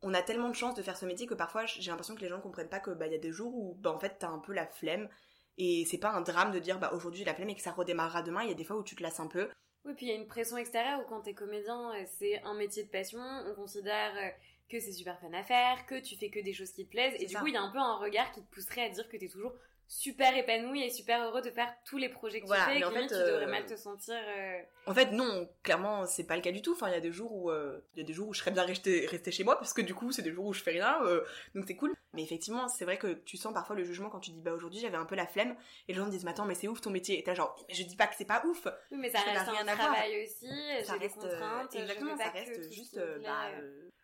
[0.03, 2.29] on a tellement de chance de faire ce métier que parfois j'ai l'impression que les
[2.29, 4.29] gens comprennent pas que bah il y a des jours où bah en fait t'as
[4.29, 5.09] un peu la flemme.
[5.59, 7.73] Et c'est pas un drame de dire bah aujourd'hui j'ai la flemme et que ça
[7.73, 8.43] redémarrera demain.
[8.43, 9.49] Il y a des fois où tu te lasses un peu.
[9.85, 12.55] Oui puis il y a une pression extérieure où quand t'es comédien euh, c'est un
[12.55, 13.21] métier de passion.
[13.21, 14.13] On considère
[14.69, 17.15] que c'est super fun à faire que tu fais que des choses qui te plaisent.
[17.21, 19.09] Et du coup il y a un peu un regard qui te pousserait à dire
[19.09, 19.53] que t'es toujours
[19.95, 22.91] super épanoui et super heureux de faire tous les projets que tu fais et en
[22.91, 24.17] fait, tu devrais mal te sentir
[24.87, 26.73] en fait non clairement c'est pas le cas du tout.
[26.73, 28.53] Enfin il y a des jours où il y a des jours où je serais
[28.53, 30.71] bien rester rester chez moi parce que du coup c'est des jours où je fais
[30.71, 30.99] rien
[31.55, 34.31] donc c'est cool mais effectivement c'est vrai que tu sens parfois le jugement quand tu
[34.31, 35.55] dis bah aujourd'hui j'avais un peu la flemme
[35.89, 37.57] et les gens me disent mais attends mais c'est ouf ton métier et t'as genre
[37.69, 40.25] mais je dis pas que c'est pas ouf oui mais ça, reste rien un travail
[40.25, 40.49] aussi
[40.85, 43.51] ça reste des contraintes exactement ça reste juste bah,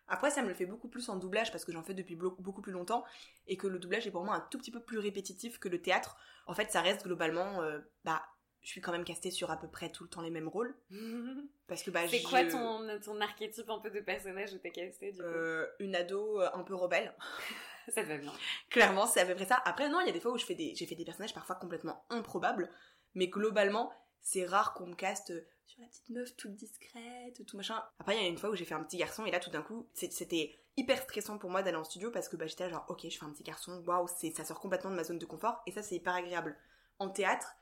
[0.09, 2.61] après, ça me le fait beaucoup plus en doublage parce que j'en fais depuis beaucoup
[2.61, 3.05] plus longtemps
[3.47, 5.81] et que le doublage est pour moi un tout petit peu plus répétitif que le
[5.81, 6.17] théâtre.
[6.47, 8.23] En fait, ça reste globalement, euh, bah,
[8.61, 10.75] je suis quand même castée sur à peu près tout le temps les mêmes rôles.
[11.67, 15.11] parce que bah, c'est quoi ton, ton archétype un peu de personnage où t'es castée
[15.11, 15.27] du coup?
[15.27, 17.13] Euh, Une ado euh, un peu rebelle.
[17.95, 18.33] ça te va bien.
[18.69, 19.61] Clairement, c'est à peu près ça.
[19.65, 21.33] Après, non, il y a des fois où je fais des, j'ai fait des personnages
[21.33, 22.69] parfois complètement improbables,
[23.15, 25.33] mais globalement, c'est rare qu'on me caste
[25.65, 27.81] sur la petite meuf toute discrète, tout machin.
[27.99, 29.51] Après, il y a une fois où j'ai fait un petit garçon et là, tout
[29.51, 32.85] d'un coup, c'était hyper stressant pour moi d'aller en studio parce que bah, j'étais genre,
[32.87, 35.61] ok, je fais un petit garçon, waouh, ça sort complètement de ma zone de confort
[35.67, 36.57] et ça, c'est hyper agréable.
[36.97, 37.55] En théâtre,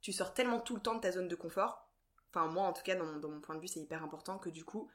[0.00, 1.88] tu sors tellement tout le temps de ta zone de confort,
[2.30, 4.64] enfin, moi en tout cas, dans mon, point de vue, c'est hyper important que du
[4.64, 4.90] coup,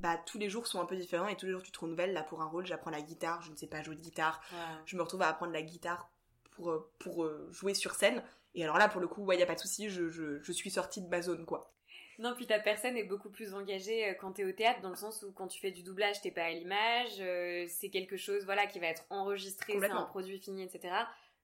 [0.00, 2.12] bah tous les jours sont un peu différents et tous les jours tu te renouvelles.
[2.12, 4.40] Là, pour un rôle, j'apprends la guitare, je ne sais pas jouer de guitare,
[4.86, 6.10] je me retrouve à apprendre la guitare
[6.52, 8.22] pour, euh, pour euh, jouer sur scène.
[8.54, 10.52] Et alors là, pour le coup, ouais, y a pas de souci, je, je, je
[10.52, 11.72] suis sortie de ma zone, quoi.
[12.20, 14.96] Non, puis ta personne est beaucoup plus engagée euh, quand t'es au théâtre, dans le
[14.96, 18.44] sens où quand tu fais du doublage, t'es pas à l'image, euh, c'est quelque chose
[18.44, 20.94] voilà qui va être enregistré, c'est un produit fini, etc.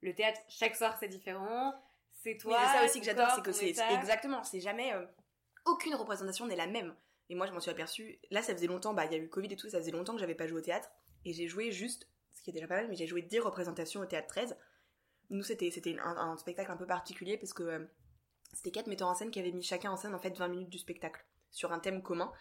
[0.02, 1.74] Le théâtre, chaque soir, c'est différent.
[2.12, 2.58] C'est toi.
[2.60, 5.06] c'est ça aussi que j'adore, c'est que c'est exactement, c'est jamais euh,
[5.64, 6.94] aucune représentation n'est la même.
[7.28, 8.20] Et moi, je m'en suis aperçue.
[8.30, 10.14] Là, ça faisait longtemps, bah, il y a eu Covid et tout, ça faisait longtemps
[10.14, 10.88] que j'avais pas joué au théâtre,
[11.24, 14.00] et j'ai joué juste, ce qui est déjà pas mal, mais j'ai joué 10 représentations
[14.00, 14.56] au théâtre 13.
[15.30, 17.88] Nous, c'était c'était un, spectacle un peu particulier parce que
[18.52, 20.70] c'était quatre metteurs en scène qui avaient mis chacun en scène en fait 20 minutes
[20.70, 22.32] du spectacle sur un thème commun,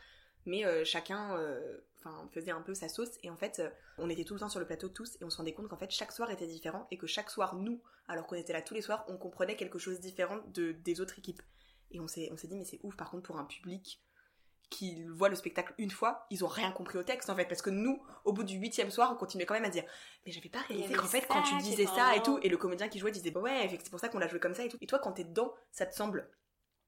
[0.46, 4.10] mais euh, chacun euh, enfin faisait un peu sa sauce et en fait euh, on
[4.10, 5.90] était tout le temps sur le plateau tous et on se rendait compte qu'en fait
[5.90, 8.82] chaque soir était différent et que chaque soir nous, alors qu'on était là tous les
[8.82, 11.42] soirs, on comprenait quelque chose différent de, des autres équipes.
[11.90, 14.05] Et on s'est on s'est dit mais c'est ouf par contre pour un public
[14.70, 17.62] qui voient le spectacle une fois, ils ont rien compris au texte en fait, parce
[17.62, 19.84] que nous, au bout du huitième soir, on continuait quand même à dire,
[20.26, 22.88] mais j'avais pas réalisé qu'en fait quand tu disais ça et tout, et le comédien
[22.88, 24.78] qui jouait disait, bah ouais, c'est pour ça qu'on l'a joué comme ça et tout.
[24.82, 26.30] Et toi, quand t'es dedans, ça te semble,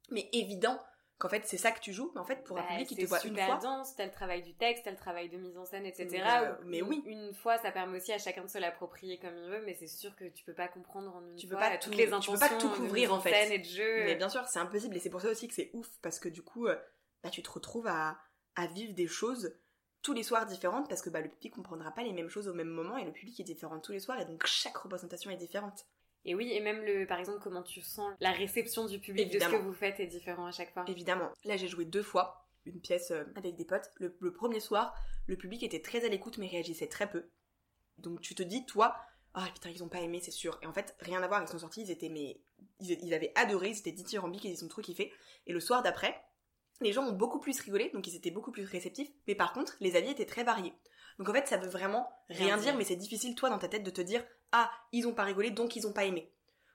[0.09, 0.79] mais évident
[1.17, 2.95] qu'en fait c'est ça que tu joues, mais en fait pour un bah, public qui
[2.95, 3.57] te voit une fois.
[3.57, 6.23] dense, t'as le travail du texte, t'as le travail de mise en scène, etc.
[6.65, 7.01] mais oui.
[7.05, 9.87] Une fois, ça permet aussi à chacun de se l'approprier comme il veut, mais c'est
[9.87, 12.33] sûr que tu peux pas comprendre en une tu fois peux pas toutes les intentions,
[12.33, 13.51] tu peux pas tout couvrir en fait.
[13.51, 14.03] Et de jeu.
[14.05, 16.29] Mais bien sûr, c'est impossible, et c'est pour ça aussi que c'est ouf, parce que
[16.29, 16.77] du coup, euh,
[17.23, 18.17] bah, tu te retrouves à
[18.57, 19.55] à vivre des choses
[20.01, 22.53] tous les soirs différentes parce que bah, le public comprendra pas les mêmes choses au
[22.53, 25.37] même moment et le public est différent tous les soirs et donc chaque représentation est
[25.37, 25.85] différente.
[26.25, 29.39] Et oui, et même le, par exemple, comment tu sens la réception du public de
[29.39, 30.83] ce que vous faites est différent à chaque fois.
[30.87, 31.31] Évidemment.
[31.45, 33.89] Là, j'ai joué deux fois une pièce euh, avec des potes.
[33.95, 34.93] Le, premier soir,
[35.27, 37.29] le public était très à l'écoute mais réagissait très peu.
[37.97, 38.97] Donc tu te dis, toi,
[39.33, 40.59] ah putain, ils ont pas aimé, c'est sûr.
[40.61, 42.41] Et en fait, rien à voir, ils sont sortis, ils étaient mais
[42.79, 45.13] ils, avaient adoré, ils étaient dithyrambiques, ils ont trop kiffé.
[45.45, 46.19] Et le soir d'après,
[46.81, 49.75] les gens ont beaucoup plus rigolé, donc ils étaient beaucoup plus réceptifs, mais par contre,
[49.79, 50.73] les avis étaient très variés.
[51.17, 53.83] Donc en fait, ça veut vraiment rien, dire, mais c'est difficile, toi, dans ta tête,
[53.83, 56.31] de te dire Ah, ils ont pas rigolé, donc ils ont pas aimé.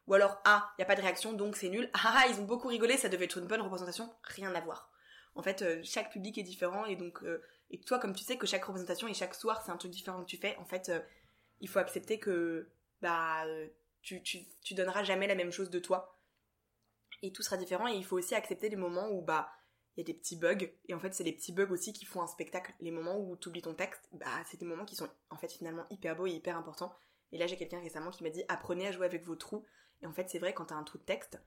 [0.09, 1.91] Ou alors Ah, y a pas de réaction, donc c'est nul.
[1.95, 4.13] Ah, ah, ils ont beaucoup rigolé, ça devait être une bonne représentation.
[4.25, 4.91] Rien à voir.
[5.35, 8.37] En fait, euh, chaque public est différent, et donc, euh, et toi, comme tu sais
[8.37, 10.89] que chaque représentation et chaque soir, c'est un truc différent que tu fais, en fait,
[10.89, 11.01] euh,
[11.61, 12.69] il faut accepter que,
[13.01, 13.45] bah,
[14.03, 16.19] tu, tu, tu donneras jamais la même chose de toi.
[17.23, 19.49] Et tout sera différent, et il faut aussi accepter les moments où, bah,
[19.97, 20.69] il y a des petits bugs.
[20.89, 22.73] Et en fait c'est les petits bugs aussi qui font un spectacle.
[22.81, 25.53] Les moments où tu oublies ton texte bah c'est des moments qui sont en fait
[25.53, 26.95] finalement hyper beaux et hyper importants.
[27.33, 29.65] Et là j'ai quelqu'un récemment qui m'a dit apprenez à jouer avec vos trous.
[30.03, 31.39] Et en fait c'est vrai quand t'as un trou de texte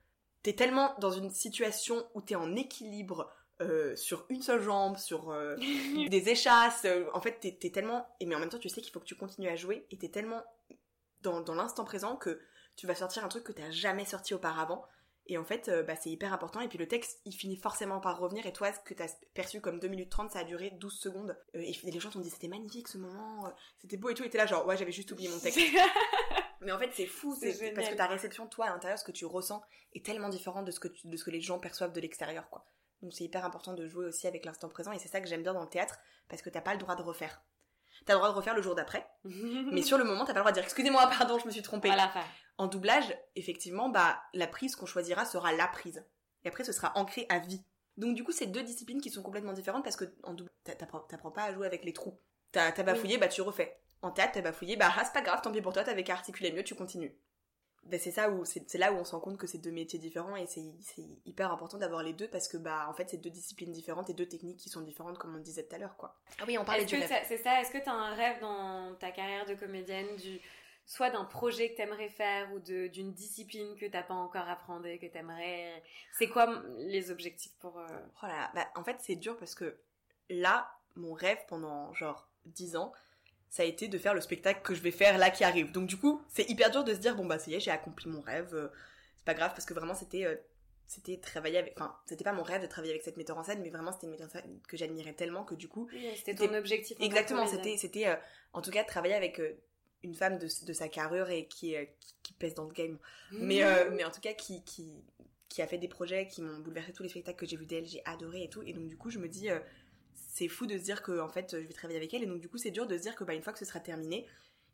[0.46, 5.30] t'es tellement dans une situation où t'es en équilibre euh, sur une seule jambe, sur
[5.30, 5.56] euh,
[6.08, 8.06] des échasses, euh, en fait t'es, tellement...
[8.20, 9.98] Et mais en même temps tu sais qu'il faut que tu continues à jouer et
[9.98, 10.44] t'es tellement
[11.22, 12.40] dans, dans l'instant présent que
[12.76, 14.86] tu vas sortir un truc que t'as jamais sorti auparavant
[15.28, 16.60] et en fait, euh, bah, c'est hyper important.
[16.60, 18.46] Et puis le texte, il finit forcément par revenir.
[18.46, 21.36] Et toi, ce que t'as perçu comme 2 minutes 30, ça a duré 12 secondes.
[21.54, 24.24] Euh, et les gens t'ont dit, c'était magnifique ce moment, euh, c'était beau et tout.
[24.24, 25.58] Et t'es là, genre, ouais, j'avais juste oublié mon texte.
[26.60, 29.12] Mais en fait, c'est fou, c'est parce que ta réception, toi, à l'intérieur, ce que
[29.12, 29.62] tu ressens,
[29.94, 32.64] est tellement différent de ce que, de ce que les gens perçoivent de l'extérieur, quoi.
[33.02, 34.90] Donc c'est hyper important de jouer aussi avec l'instant présent.
[34.90, 35.98] Et c'est ça que j'aime bien dans le théâtre,
[36.28, 37.42] parce que t'as pas le droit de refaire.
[38.06, 39.06] T'as le droit de refaire le jour d'après.
[39.24, 41.62] mais sur le moment, t'as pas le droit de dire, excusez-moi, pardon, je me suis
[41.62, 41.88] trompée.
[41.88, 42.12] Voilà,
[42.58, 46.06] en doublage, effectivement, bah, la prise qu'on choisira sera la prise.
[46.44, 47.62] Et après, ce sera ancré à vie.
[47.96, 51.30] Donc du coup, c'est deux disciplines qui sont complètement différentes parce que en doublage, t'apprends
[51.30, 52.18] pas à jouer avec les trous.
[52.52, 53.76] T'as bafouillé, bah tu refais.
[54.02, 56.12] En théâtre, t'as bafouillé, bah ah, c'est pas grave, tant pis pour toi, t'avais qu'à
[56.12, 57.16] articuler mieux, tu continues.
[57.88, 59.98] Ben, c'est ça où c'est là où on se rend compte que c'est deux métiers
[59.98, 60.62] différents et c'est
[61.24, 64.14] hyper important d'avoir les deux parce que bah en fait c'est deux disciplines différentes et
[64.14, 66.16] deux techniques qui sont différentes comme on disait tout à l'heure quoi.
[66.40, 67.24] Ah oui on parlait du rêve.
[67.28, 67.60] C'est ça.
[67.60, 70.40] Est-ce que t'as un rêve dans ta carrière de comédienne du
[70.86, 75.06] soit d'un projet que t'aimerais faire ou d'une discipline que t'as pas encore appris, que
[75.06, 75.82] t'aimerais?
[76.12, 77.78] C'est quoi les objectifs pour.
[77.78, 77.86] Euh,
[78.22, 79.78] oh bah, en fait, c'est dur parce que
[80.30, 82.92] là, mon rêve pendant genre 10 ans,
[83.56, 85.72] ça a été de faire le spectacle que je vais faire là qui arrive.
[85.72, 87.70] Donc du coup, c'est hyper dur de se dire bon bah ça y est, j'ai
[87.70, 88.54] accompli mon rêve.
[88.54, 88.68] Euh,
[89.16, 90.34] c'est pas grave parce que vraiment c'était euh,
[90.86, 93.60] c'était travailler avec enfin c'était pas mon rêve de travailler avec cette metteur en scène
[93.62, 96.54] mais vraiment c'était une metteur en scène que j'admirais tellement que du coup c'était ton
[96.54, 98.14] objectif exactement c'était c'était euh,
[98.52, 99.40] en tout cas travailler avec
[100.04, 101.74] une femme de, de, sa carrure et qui,
[102.22, 102.98] qui, pèse dans le game
[103.32, 104.92] mais mais en tout cas qui qui
[105.48, 107.86] qui a fait des projets qui m'ont bouleversé tous les spectacles que j'ai vus d'elle
[107.86, 109.48] j'ai adoré et tout et donc du coup je me dis
[110.16, 112.40] c'est fou de se dire que en fait je vais travailler avec elle et donc
[112.40, 114.26] du coup c'est dur de se dire que bah, une fois que ce sera terminé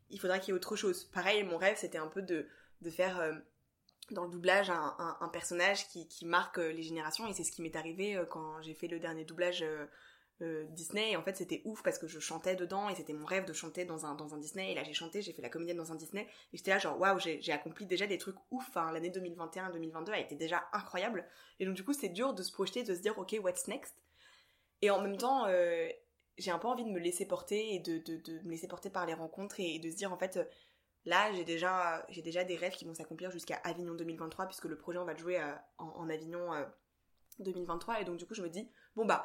[0.09, 1.05] il faudra qu'il y ait autre chose.
[1.05, 2.47] Pareil mon rêve c'était un peu de,
[2.81, 3.33] de faire euh,
[4.11, 7.51] dans le doublage un, un, personnage qui, qui, marque euh, les générations et c'est ce
[7.51, 9.65] qui m'est arrivé euh, quand j'ai fait le dernier doublage
[10.71, 11.15] Disney.
[11.15, 13.85] En fait c'était ouf parce que je chantais dedans et c'était mon rêve de chanter
[13.85, 14.73] dans un, dans un Disney.
[14.73, 16.27] Et là j'ai chanté j'ai fait la comédienne dans un Disney.
[16.51, 18.69] Et j'étais là genre waouh j'ai accompli déjà des trucs ouf.
[18.75, 21.25] L'année 2021-2022 a été déjà incroyable.
[21.61, 23.95] Et donc du coup c'est dur de se projeter de se dire ok what's next?
[24.83, 25.87] Et en même temps, euh,
[26.37, 29.05] j'ai un peu envie de me laisser porter et de, de, me laisser porter par
[29.05, 30.43] les rencontres et, de se dire en fait, euh,
[31.05, 34.77] là j'ai déjà, j'ai déjà des rêves qui vont s'accomplir jusqu'à Avignon 2023 puisque le
[34.77, 36.49] projet on va le jouer euh, en, Avignon
[37.39, 39.23] 2023 et donc du coup je me dis, bon bah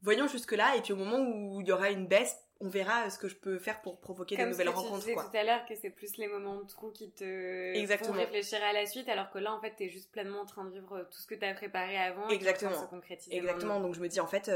[0.00, 3.10] voyons jusque là et puis au moment où il y aura une baisse, on verra
[3.10, 4.90] ce que je peux faire pour provoquer des nouvelles rencontres.
[4.90, 7.74] Comme tu disais tout à l'heure que c'est plus les moments de trou qui te
[7.74, 8.12] Exactement.
[8.12, 10.64] font réfléchir à la suite, alors que là en fait t'es juste pleinement en train
[10.66, 12.28] de vivre tout ce que t'as préparé avant.
[12.28, 12.70] Exactement.
[12.70, 13.80] Et se concrétiser Exactement.
[13.80, 14.48] Donc je me dis en fait,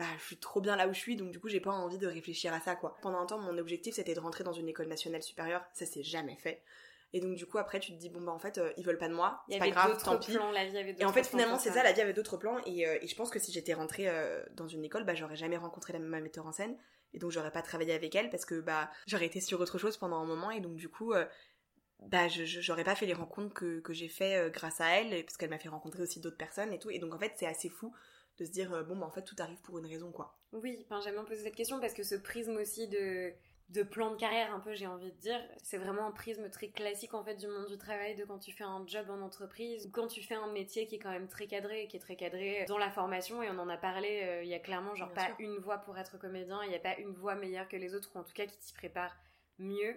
[0.00, 1.98] bah, je suis trop bien là où je suis, donc du coup, j'ai pas envie
[1.98, 2.96] de réfléchir à ça, quoi.
[3.02, 5.62] Pendant un temps, mon objectif, c'était de rentrer dans une école nationale supérieure.
[5.74, 6.62] Ça s'est jamais fait.
[7.12, 8.96] Et donc, du coup, après, tu te dis, bon, bah, en fait, euh, ils veulent
[8.96, 9.44] pas de moi.
[9.50, 10.32] C'est pas grave, tant pis.
[10.32, 12.56] Plans, la vie avait et en fait, finalement, c'est ça, la vie avait d'autres plans.
[12.64, 15.36] Et, euh, et, je pense que si j'étais rentrée euh, dans une école, bah, j'aurais
[15.36, 16.74] jamais rencontré la, ma metteur en scène.
[17.12, 19.98] Et donc, j'aurais pas travaillé avec elle parce que, bah, j'aurais été sur autre chose
[19.98, 20.50] pendant un moment.
[20.50, 21.12] Et donc, du coup,
[21.98, 25.22] bah, j'aurais pas fait les rencontres que, que j'ai fait grâce à elle.
[25.26, 26.88] Parce qu'elle m'a fait rencontrer aussi d'autres personnes et tout.
[26.88, 27.92] Et donc, en fait, c'est assez fou
[28.38, 30.36] de se dire, bon, bah, en fait, tout arrive pour une raison, quoi.
[30.52, 33.32] Oui, enfin, j'aime bien poser cette question parce que ce prisme aussi de,
[33.70, 36.68] de plan de carrière, un peu, j'ai envie de dire, c'est vraiment un prisme très
[36.68, 39.86] classique en fait du monde du travail, de quand tu fais un job en entreprise,
[39.86, 42.16] ou quand tu fais un métier qui est quand même très cadré, qui est très
[42.16, 45.12] cadré dans la formation, et on en a parlé, euh, il y a clairement genre
[45.12, 47.94] pas une voie pour être comédien, il n'y a pas une voie meilleure que les
[47.94, 49.14] autres, ou en tout cas qui t'y prépare
[49.60, 49.96] mieux.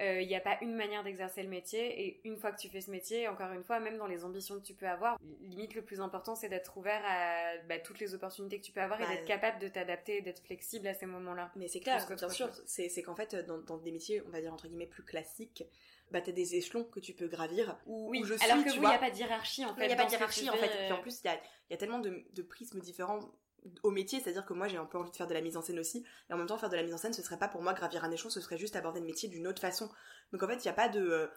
[0.00, 2.68] Euh, il n'y a pas une manière d'exercer le métier et une fois que tu
[2.68, 5.74] fais ce métier, encore une fois, même dans les ambitions que tu peux avoir, limite
[5.74, 9.00] le plus important c'est d'être ouvert à bah, toutes les opportunités que tu peux avoir
[9.00, 11.52] et bah, d'être capable de t'adapter, d'être flexible à ces moments-là.
[11.56, 14.66] Mais c'est clair, bien sûr, c'est qu'en fait dans, des métiers, on va dire entre
[14.66, 15.64] guillemets plus classiques,
[16.10, 18.98] bah t'as des échelons que tu peux gravir oui, alors que vous il n'y a
[18.98, 21.00] pas de hiérarchie en fait il n'y a pas de hiérarchie en fait et en
[21.00, 21.40] plus il y a,
[21.70, 23.20] y a, tellement de, de prismes différents
[23.82, 25.62] au métier, c'est-à-dire que moi j'ai un peu envie de faire de la mise en
[25.62, 27.48] scène aussi, et en même temps faire de la mise en scène ce serait pas
[27.48, 29.88] pour moi gravir un échelon, ce serait juste aborder le métier d'une autre façon.
[30.32, 31.30] Donc en fait il n'y a pas de...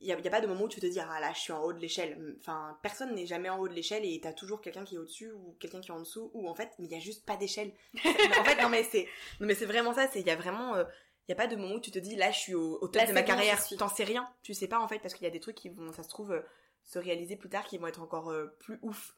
[0.00, 1.62] il y a, pas de moment où tu te dis ah là je suis en
[1.62, 2.36] haut de l'échelle.
[2.38, 5.32] Enfin personne n'est jamais en haut de l'échelle et t'as toujours quelqu'un qui est au-dessus
[5.32, 7.72] ou quelqu'un qui est en dessous ou en fait il n'y a juste pas d'échelle.
[8.04, 9.08] en fait non mais c'est
[9.40, 10.84] non mais c'est vraiment ça, c'est il y a vraiment euh,
[11.28, 13.06] il y a pas de moment où tu te dis là je suis au, top
[13.06, 15.30] de ma carrière, t'en sais rien, tu sais pas en fait parce qu'il y a
[15.30, 16.42] des trucs qui vont ça se trouve euh,
[16.84, 19.16] se réaliser plus tard qui vont être encore euh, plus ouf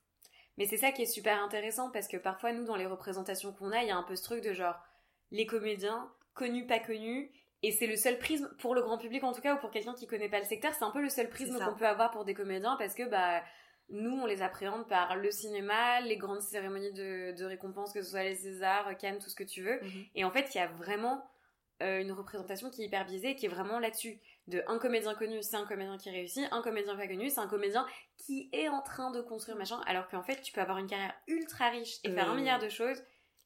[0.56, 3.72] mais c'est ça qui est super intéressant parce que parfois, nous, dans les représentations qu'on
[3.72, 4.76] a, il y a un peu ce truc de genre
[5.30, 7.30] les comédiens, connus, pas connus,
[7.62, 9.94] et c'est le seul prisme, pour le grand public en tout cas, ou pour quelqu'un
[9.94, 12.24] qui connaît pas le secteur, c'est un peu le seul prisme qu'on peut avoir pour
[12.24, 13.42] des comédiens parce que, bah,
[13.90, 18.10] nous, on les appréhende par le cinéma, les grandes cérémonies de, de récompense, que ce
[18.10, 19.80] soit les Césars, Cannes, tout ce que tu veux.
[19.80, 20.04] Mhm.
[20.14, 21.24] Et en fait, il y a vraiment
[21.82, 24.20] euh, une représentation qui est hyper biaisée, qui est vraiment là-dessus.
[24.46, 27.48] De un comédien connu, c'est un comédien qui réussit, un comédien pas connu, c'est un
[27.48, 27.86] comédien
[28.18, 31.14] qui est en train de construire machin, alors qu'en fait, tu peux avoir une carrière
[31.26, 33.02] ultra riche et faire un milliard de choses.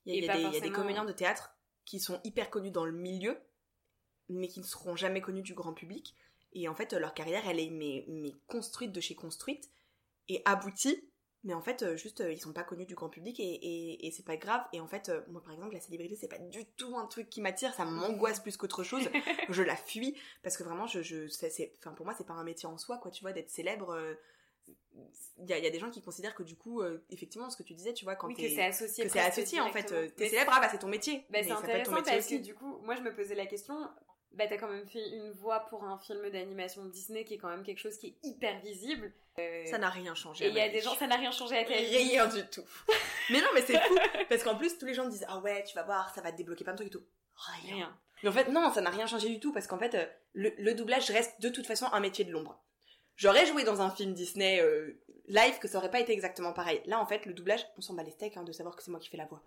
[0.06, 3.38] Il y, a des comédiens de théâtre qui sont hyper connus dans le milieu,
[4.28, 6.16] mais qui ne seront jamais connus du grand public.
[6.52, 9.70] Et en fait, leur carrière, elle est mais, mais construite de chez construite
[10.28, 11.07] et aboutie
[11.44, 14.10] mais en fait euh, juste euh, ils sont pas connus du grand public et, et,
[14.10, 14.62] c'est pas grave.
[14.72, 17.30] Et en fait euh, moi par exemple la célébrité c'est pas du tout un truc
[17.30, 17.72] qui m'attire.
[17.74, 19.08] Ça m'angoisse plus qu'autre chose.
[19.48, 22.44] Je la fuis parce que vraiment je, je c'est enfin pour moi c'est pas un
[22.44, 23.96] métier en soi quoi tu vois d'être célèbre
[25.38, 27.62] il y, a, y, a, des gens qui considèrent que du coup effectivement ce que
[27.62, 30.28] tu disais tu vois quand oui, que c'est associé que c'est associé en fait t'es
[30.28, 30.52] célèbre.
[30.54, 31.24] Ah bah c'est ton métier.
[31.30, 33.88] Bah, c'est intéressant parce que du coup moi je me posais la question
[34.32, 37.48] bah t'as quand même fait une voix pour un film d'animation Disney qui est quand
[37.48, 39.12] même quelque chose qui est hyper visible.
[39.38, 40.46] Euh, ça n'a rien changé.
[40.46, 41.96] Et il y a des gens, ça n'a rien changé à ta vie.
[41.96, 42.64] Rien du tout.
[43.30, 43.96] mais non, mais c'est fou
[44.28, 46.36] parce qu'en plus tous les gens disent ah ouais tu vas voir ça va te
[46.36, 47.04] débloquer plein de trucs et tout.
[47.66, 47.96] Rien.
[48.22, 50.74] Mais en fait non, ça n'a rien changé du tout parce qu'en fait euh, le,
[50.74, 52.62] doublage reste de toute façon un métier de l'ombre.
[53.16, 56.82] J'aurais joué dans un film Disney euh, live que ça aurait pas été exactement pareil.
[56.86, 58.90] Là en fait le doublage, on s'en bat les steaks hein, de savoir que c'est
[58.90, 59.42] moi qui fais la voix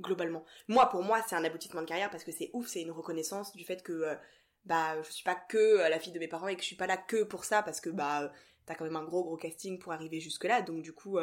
[0.00, 0.44] globalement.
[0.68, 3.54] Moi, pour moi, c'est un aboutissement de carrière parce que c'est ouf, c'est une reconnaissance
[3.54, 4.16] du fait que
[4.64, 6.86] bah je suis pas que la fille de mes parents et que je suis pas
[6.86, 8.32] là que pour ça parce que bah
[8.64, 11.18] t'as quand même un gros gros casting pour arriver jusque là donc du coup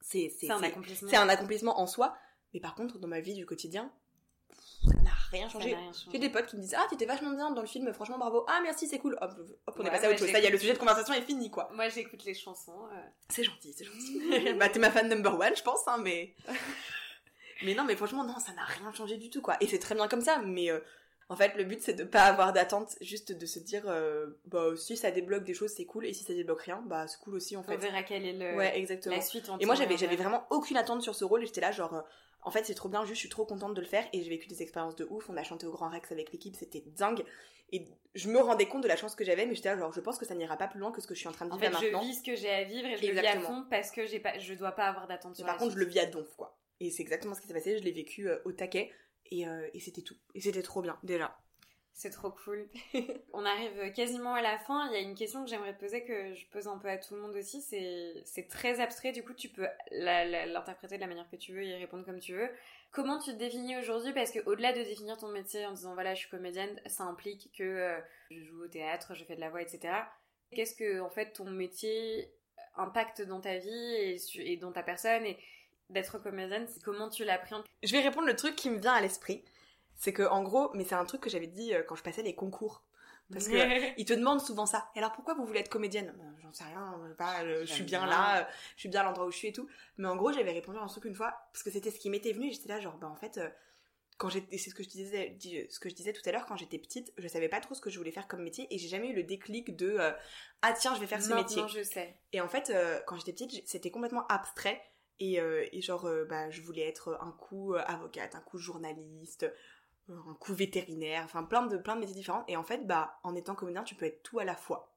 [0.00, 2.16] c'est c'est un accomplissement c'est un accomplissement en soi
[2.52, 3.92] mais par contre dans ma vie du quotidien
[4.82, 5.76] ça n'a rien changé.
[6.10, 8.44] J'ai des potes qui me disent Ah, t'étais vachement bien dans le film, franchement bravo.
[8.48, 9.16] Ah, merci, c'est cool.
[9.20, 9.32] Hop,
[9.66, 10.30] hop on est passé à autre chose.
[10.30, 11.70] Ça y est, le sujet de conversation est fini, quoi.
[11.74, 12.86] Moi, j'écoute les chansons.
[12.92, 13.00] Euh.
[13.28, 14.54] C'est gentil, c'est gentil.
[14.58, 16.34] bah, t'es ma fan number one, je pense, hein, mais.
[17.62, 19.56] mais non, mais franchement, non, ça n'a rien changé du tout, quoi.
[19.60, 20.70] Et c'est très bien comme ça, mais.
[20.70, 20.80] Euh,
[21.28, 24.74] en fait, le but c'est de pas avoir d'attente, juste de se dire, euh, bah
[24.76, 27.36] si ça débloque des choses, c'est cool, et si ça débloque rien, bah c'est cool
[27.36, 27.76] aussi en fait.
[27.76, 28.56] On verra quelle est le...
[28.56, 29.14] ouais, exactement.
[29.14, 29.48] la suite.
[29.60, 32.02] Et moi j'avais j'avais vraiment aucune attente sur ce rôle, et j'étais là genre,
[32.42, 34.28] en fait, c'est trop bien, juste, je suis trop contente de le faire et j'ai
[34.28, 35.28] vécu des expériences de ouf.
[35.28, 37.24] On a chanté au Grand Rex avec l'équipe, c'était dingue.
[37.72, 40.00] Et je me rendais compte de la chance que j'avais, mais j'étais là, genre, je
[40.00, 41.52] pense que ça n'ira pas plus loin que ce que je suis en train de
[41.52, 43.40] vivre en fait, Je vis ce que j'ai à vivre et je le vis à
[43.40, 46.00] fond parce que j'ai pas, je dois pas avoir d'attente Par contre, je le vis
[46.00, 46.56] à donf, quoi.
[46.80, 48.90] Et c'est exactement ce qui s'est passé, je l'ai vécu euh, au taquet
[49.30, 50.16] et, euh, et c'était tout.
[50.34, 51.38] Et c'était trop bien, déjà.
[51.92, 52.66] C'est trop cool.
[53.34, 54.88] On arrive quasiment à la fin.
[54.88, 56.96] Il y a une question que j'aimerais te poser, que je pose un peu à
[56.96, 57.60] tout le monde aussi.
[57.60, 61.68] C'est très abstrait, du coup, tu peux l'interpréter de la manière que tu veux et
[61.68, 62.48] y répondre comme tu veux.
[62.90, 64.12] Comment tu te définis aujourd'hui?
[64.14, 67.52] Parce que au-delà de définir ton métier en disant voilà, je suis comédienne, ça implique
[67.56, 68.00] que euh,
[68.30, 69.94] je joue au théâtre, je fais de la voix, etc.
[70.52, 72.32] Qu'est-ce que, en fait, ton métier
[72.76, 75.26] impacte dans ta vie et, et dans ta personne?
[75.90, 79.44] D'être comédienne, comment tu l'appréhendes Je vais répondre le truc qui me vient à l'esprit.
[80.00, 82.22] C'est que en gros, mais c'est un truc que j'avais dit euh, quand je passais
[82.22, 82.82] les concours.
[83.30, 83.52] Parce que
[84.00, 84.88] ils te demandent souvent ça.
[84.96, 86.14] Et alors pourquoi vous voulez être comédienne?
[86.16, 88.44] Ben, J'en sais rien, pas, euh, je suis bien là, euh,
[88.76, 89.68] je suis bien à l'endroit où je suis et tout.
[89.98, 92.08] Mais en gros, j'avais répondu à un truc une fois parce que c'était ce qui
[92.08, 92.50] m'était venu.
[92.50, 93.38] J'étais là genre bah en fait
[94.16, 95.36] quand j'étais c'est ce que je disais
[95.68, 97.82] ce que je disais tout à l'heure quand j'étais petite, je savais pas trop ce
[97.82, 99.98] que je voulais faire comme métier et j'ai jamais eu le déclic de
[100.62, 101.62] ah tiens, je vais faire ce métier.
[101.68, 102.16] je sais.
[102.32, 102.72] Et en fait
[103.06, 104.82] quand j'étais petite, c'était complètement abstrait
[105.20, 109.46] et, et genre bah je voulais être un coup avocate, un coup journaliste,
[110.08, 112.44] un coup vétérinaire, enfin plein de, plein de métiers différents.
[112.48, 114.96] Et en fait, bah, en étant comédien, tu peux être tout à la fois.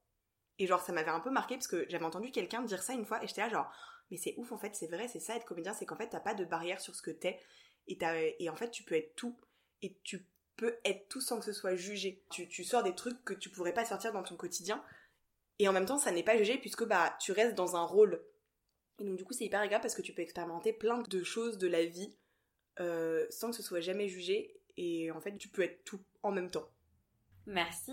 [0.59, 3.05] Et genre, ça m'avait un peu marqué parce que j'avais entendu quelqu'un dire ça une
[3.05, 3.71] fois et j'étais là genre,
[4.11, 6.19] mais c'est ouf en fait, c'est vrai, c'est ça être comédien, c'est qu'en fait, t'as
[6.19, 7.39] pas de barrière sur ce que t'es
[7.87, 7.97] et,
[8.39, 9.37] et en fait, tu peux être tout
[9.81, 12.23] et tu peux être tout sans que ce soit jugé.
[12.29, 14.83] Tu, tu sors des trucs que tu pourrais pas sortir dans ton quotidien
[15.59, 18.23] et en même temps, ça n'est pas jugé puisque bah, tu restes dans un rôle.
[19.03, 21.57] Et donc, du coup, c'est hyper agréable parce que tu peux expérimenter plein de choses
[21.57, 22.15] de la vie
[22.79, 26.31] euh, sans que ce soit jamais jugé et en fait tu peux être tout en
[26.31, 26.67] même temps.
[27.45, 27.91] Merci.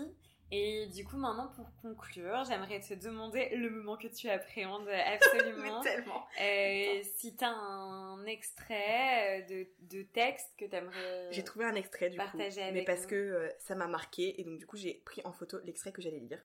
[0.53, 5.79] Et du coup, maintenant, pour conclure, j'aimerais te demander le moment que tu appréhendes absolument.
[5.83, 6.25] tellement.
[6.41, 11.75] Euh, si tu as un extrait euh, de, texte que tu aimerais J'ai trouvé un
[11.75, 14.75] extrait du partager coup, mais parce que euh, ça m'a marqué et donc du coup
[14.75, 16.43] j'ai pris en photo l'extrait que j'allais lire.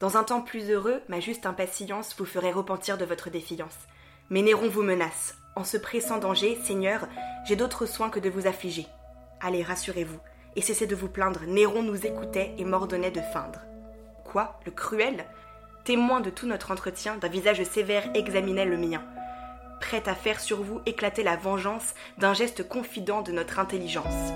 [0.00, 3.78] Dans un temps plus heureux, ma juste impatience vous ferait repentir de votre défiance.
[4.28, 5.36] Mais Néron vous menace.
[5.54, 7.06] En ce pressant danger, Seigneur,
[7.46, 8.86] j'ai d'autres soins que de vous affliger.
[9.40, 10.18] Allez, rassurez-vous,
[10.56, 13.60] et cessez de vous plaindre, Néron nous écoutait et m'ordonnait de feindre.
[14.24, 15.26] Quoi Le cruel?
[15.84, 19.02] Témoin de tout notre entretien, d'un visage sévère examinait le mien,
[19.80, 24.32] prêt à faire sur vous éclater la vengeance d'un geste confident de notre intelligence.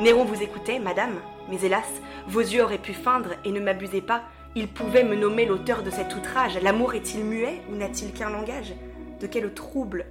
[0.00, 1.18] Néron vous écoutait, madame,
[1.48, 1.88] mais hélas,
[2.28, 4.22] vos yeux auraient pu feindre et ne m'abusez pas,
[4.56, 6.58] il pouvait me nommer l'auteur de cet outrage.
[6.62, 8.74] L'amour est-il muet ou n'a-t-il qu'un langage?
[9.20, 10.06] De quel trouble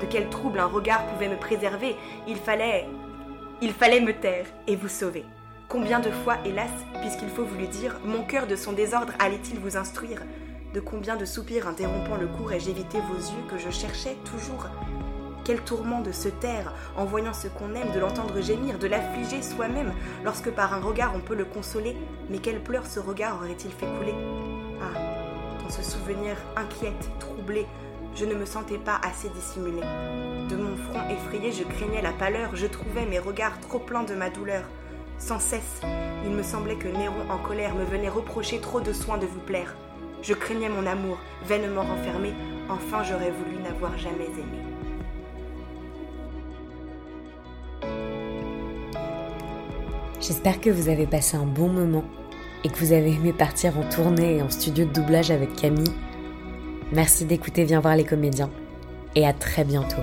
[0.00, 1.96] de quel trouble un regard pouvait me préserver?
[2.28, 2.86] Il fallait.
[3.60, 5.24] Il fallait me taire et vous sauver.
[5.68, 9.58] Combien de fois, hélas, puisqu'il faut vous le dire, mon cœur de son désordre allait-il
[9.58, 10.22] vous instruire?
[10.72, 14.68] De combien de soupirs interrompant le cours ai-je évité vos yeux que je cherchais toujours?
[15.44, 19.42] Quel tourment de se taire en voyant ce qu'on aime, de l'entendre gémir, de l'affliger
[19.42, 19.92] soi-même,
[20.24, 21.96] lorsque par un regard on peut le consoler,
[22.30, 24.14] mais quelle pleurs ce regard aurait-il fait couler?
[24.80, 24.98] Ah,
[25.62, 27.66] dans ce souvenir inquiète, troublé,
[28.14, 29.86] je ne me sentais pas assez dissimulée.
[30.48, 34.14] De mon front effrayé, je craignais la pâleur, je trouvais mes regards trop pleins de
[34.14, 34.62] ma douleur.
[35.18, 35.80] Sans cesse,
[36.24, 39.40] il me semblait que Néron en colère me venait reprocher trop de soin de vous
[39.40, 39.74] plaire.
[40.22, 42.32] Je craignais mon amour, vainement renfermé,
[42.68, 44.61] enfin j'aurais voulu n'avoir jamais aimé.
[50.22, 52.04] J'espère que vous avez passé un bon moment
[52.62, 55.92] et que vous avez aimé partir en tournée et en studio de doublage avec Camille
[56.92, 58.50] Merci d'écouter Viens voir les comédiens
[59.16, 60.02] et à très bientôt.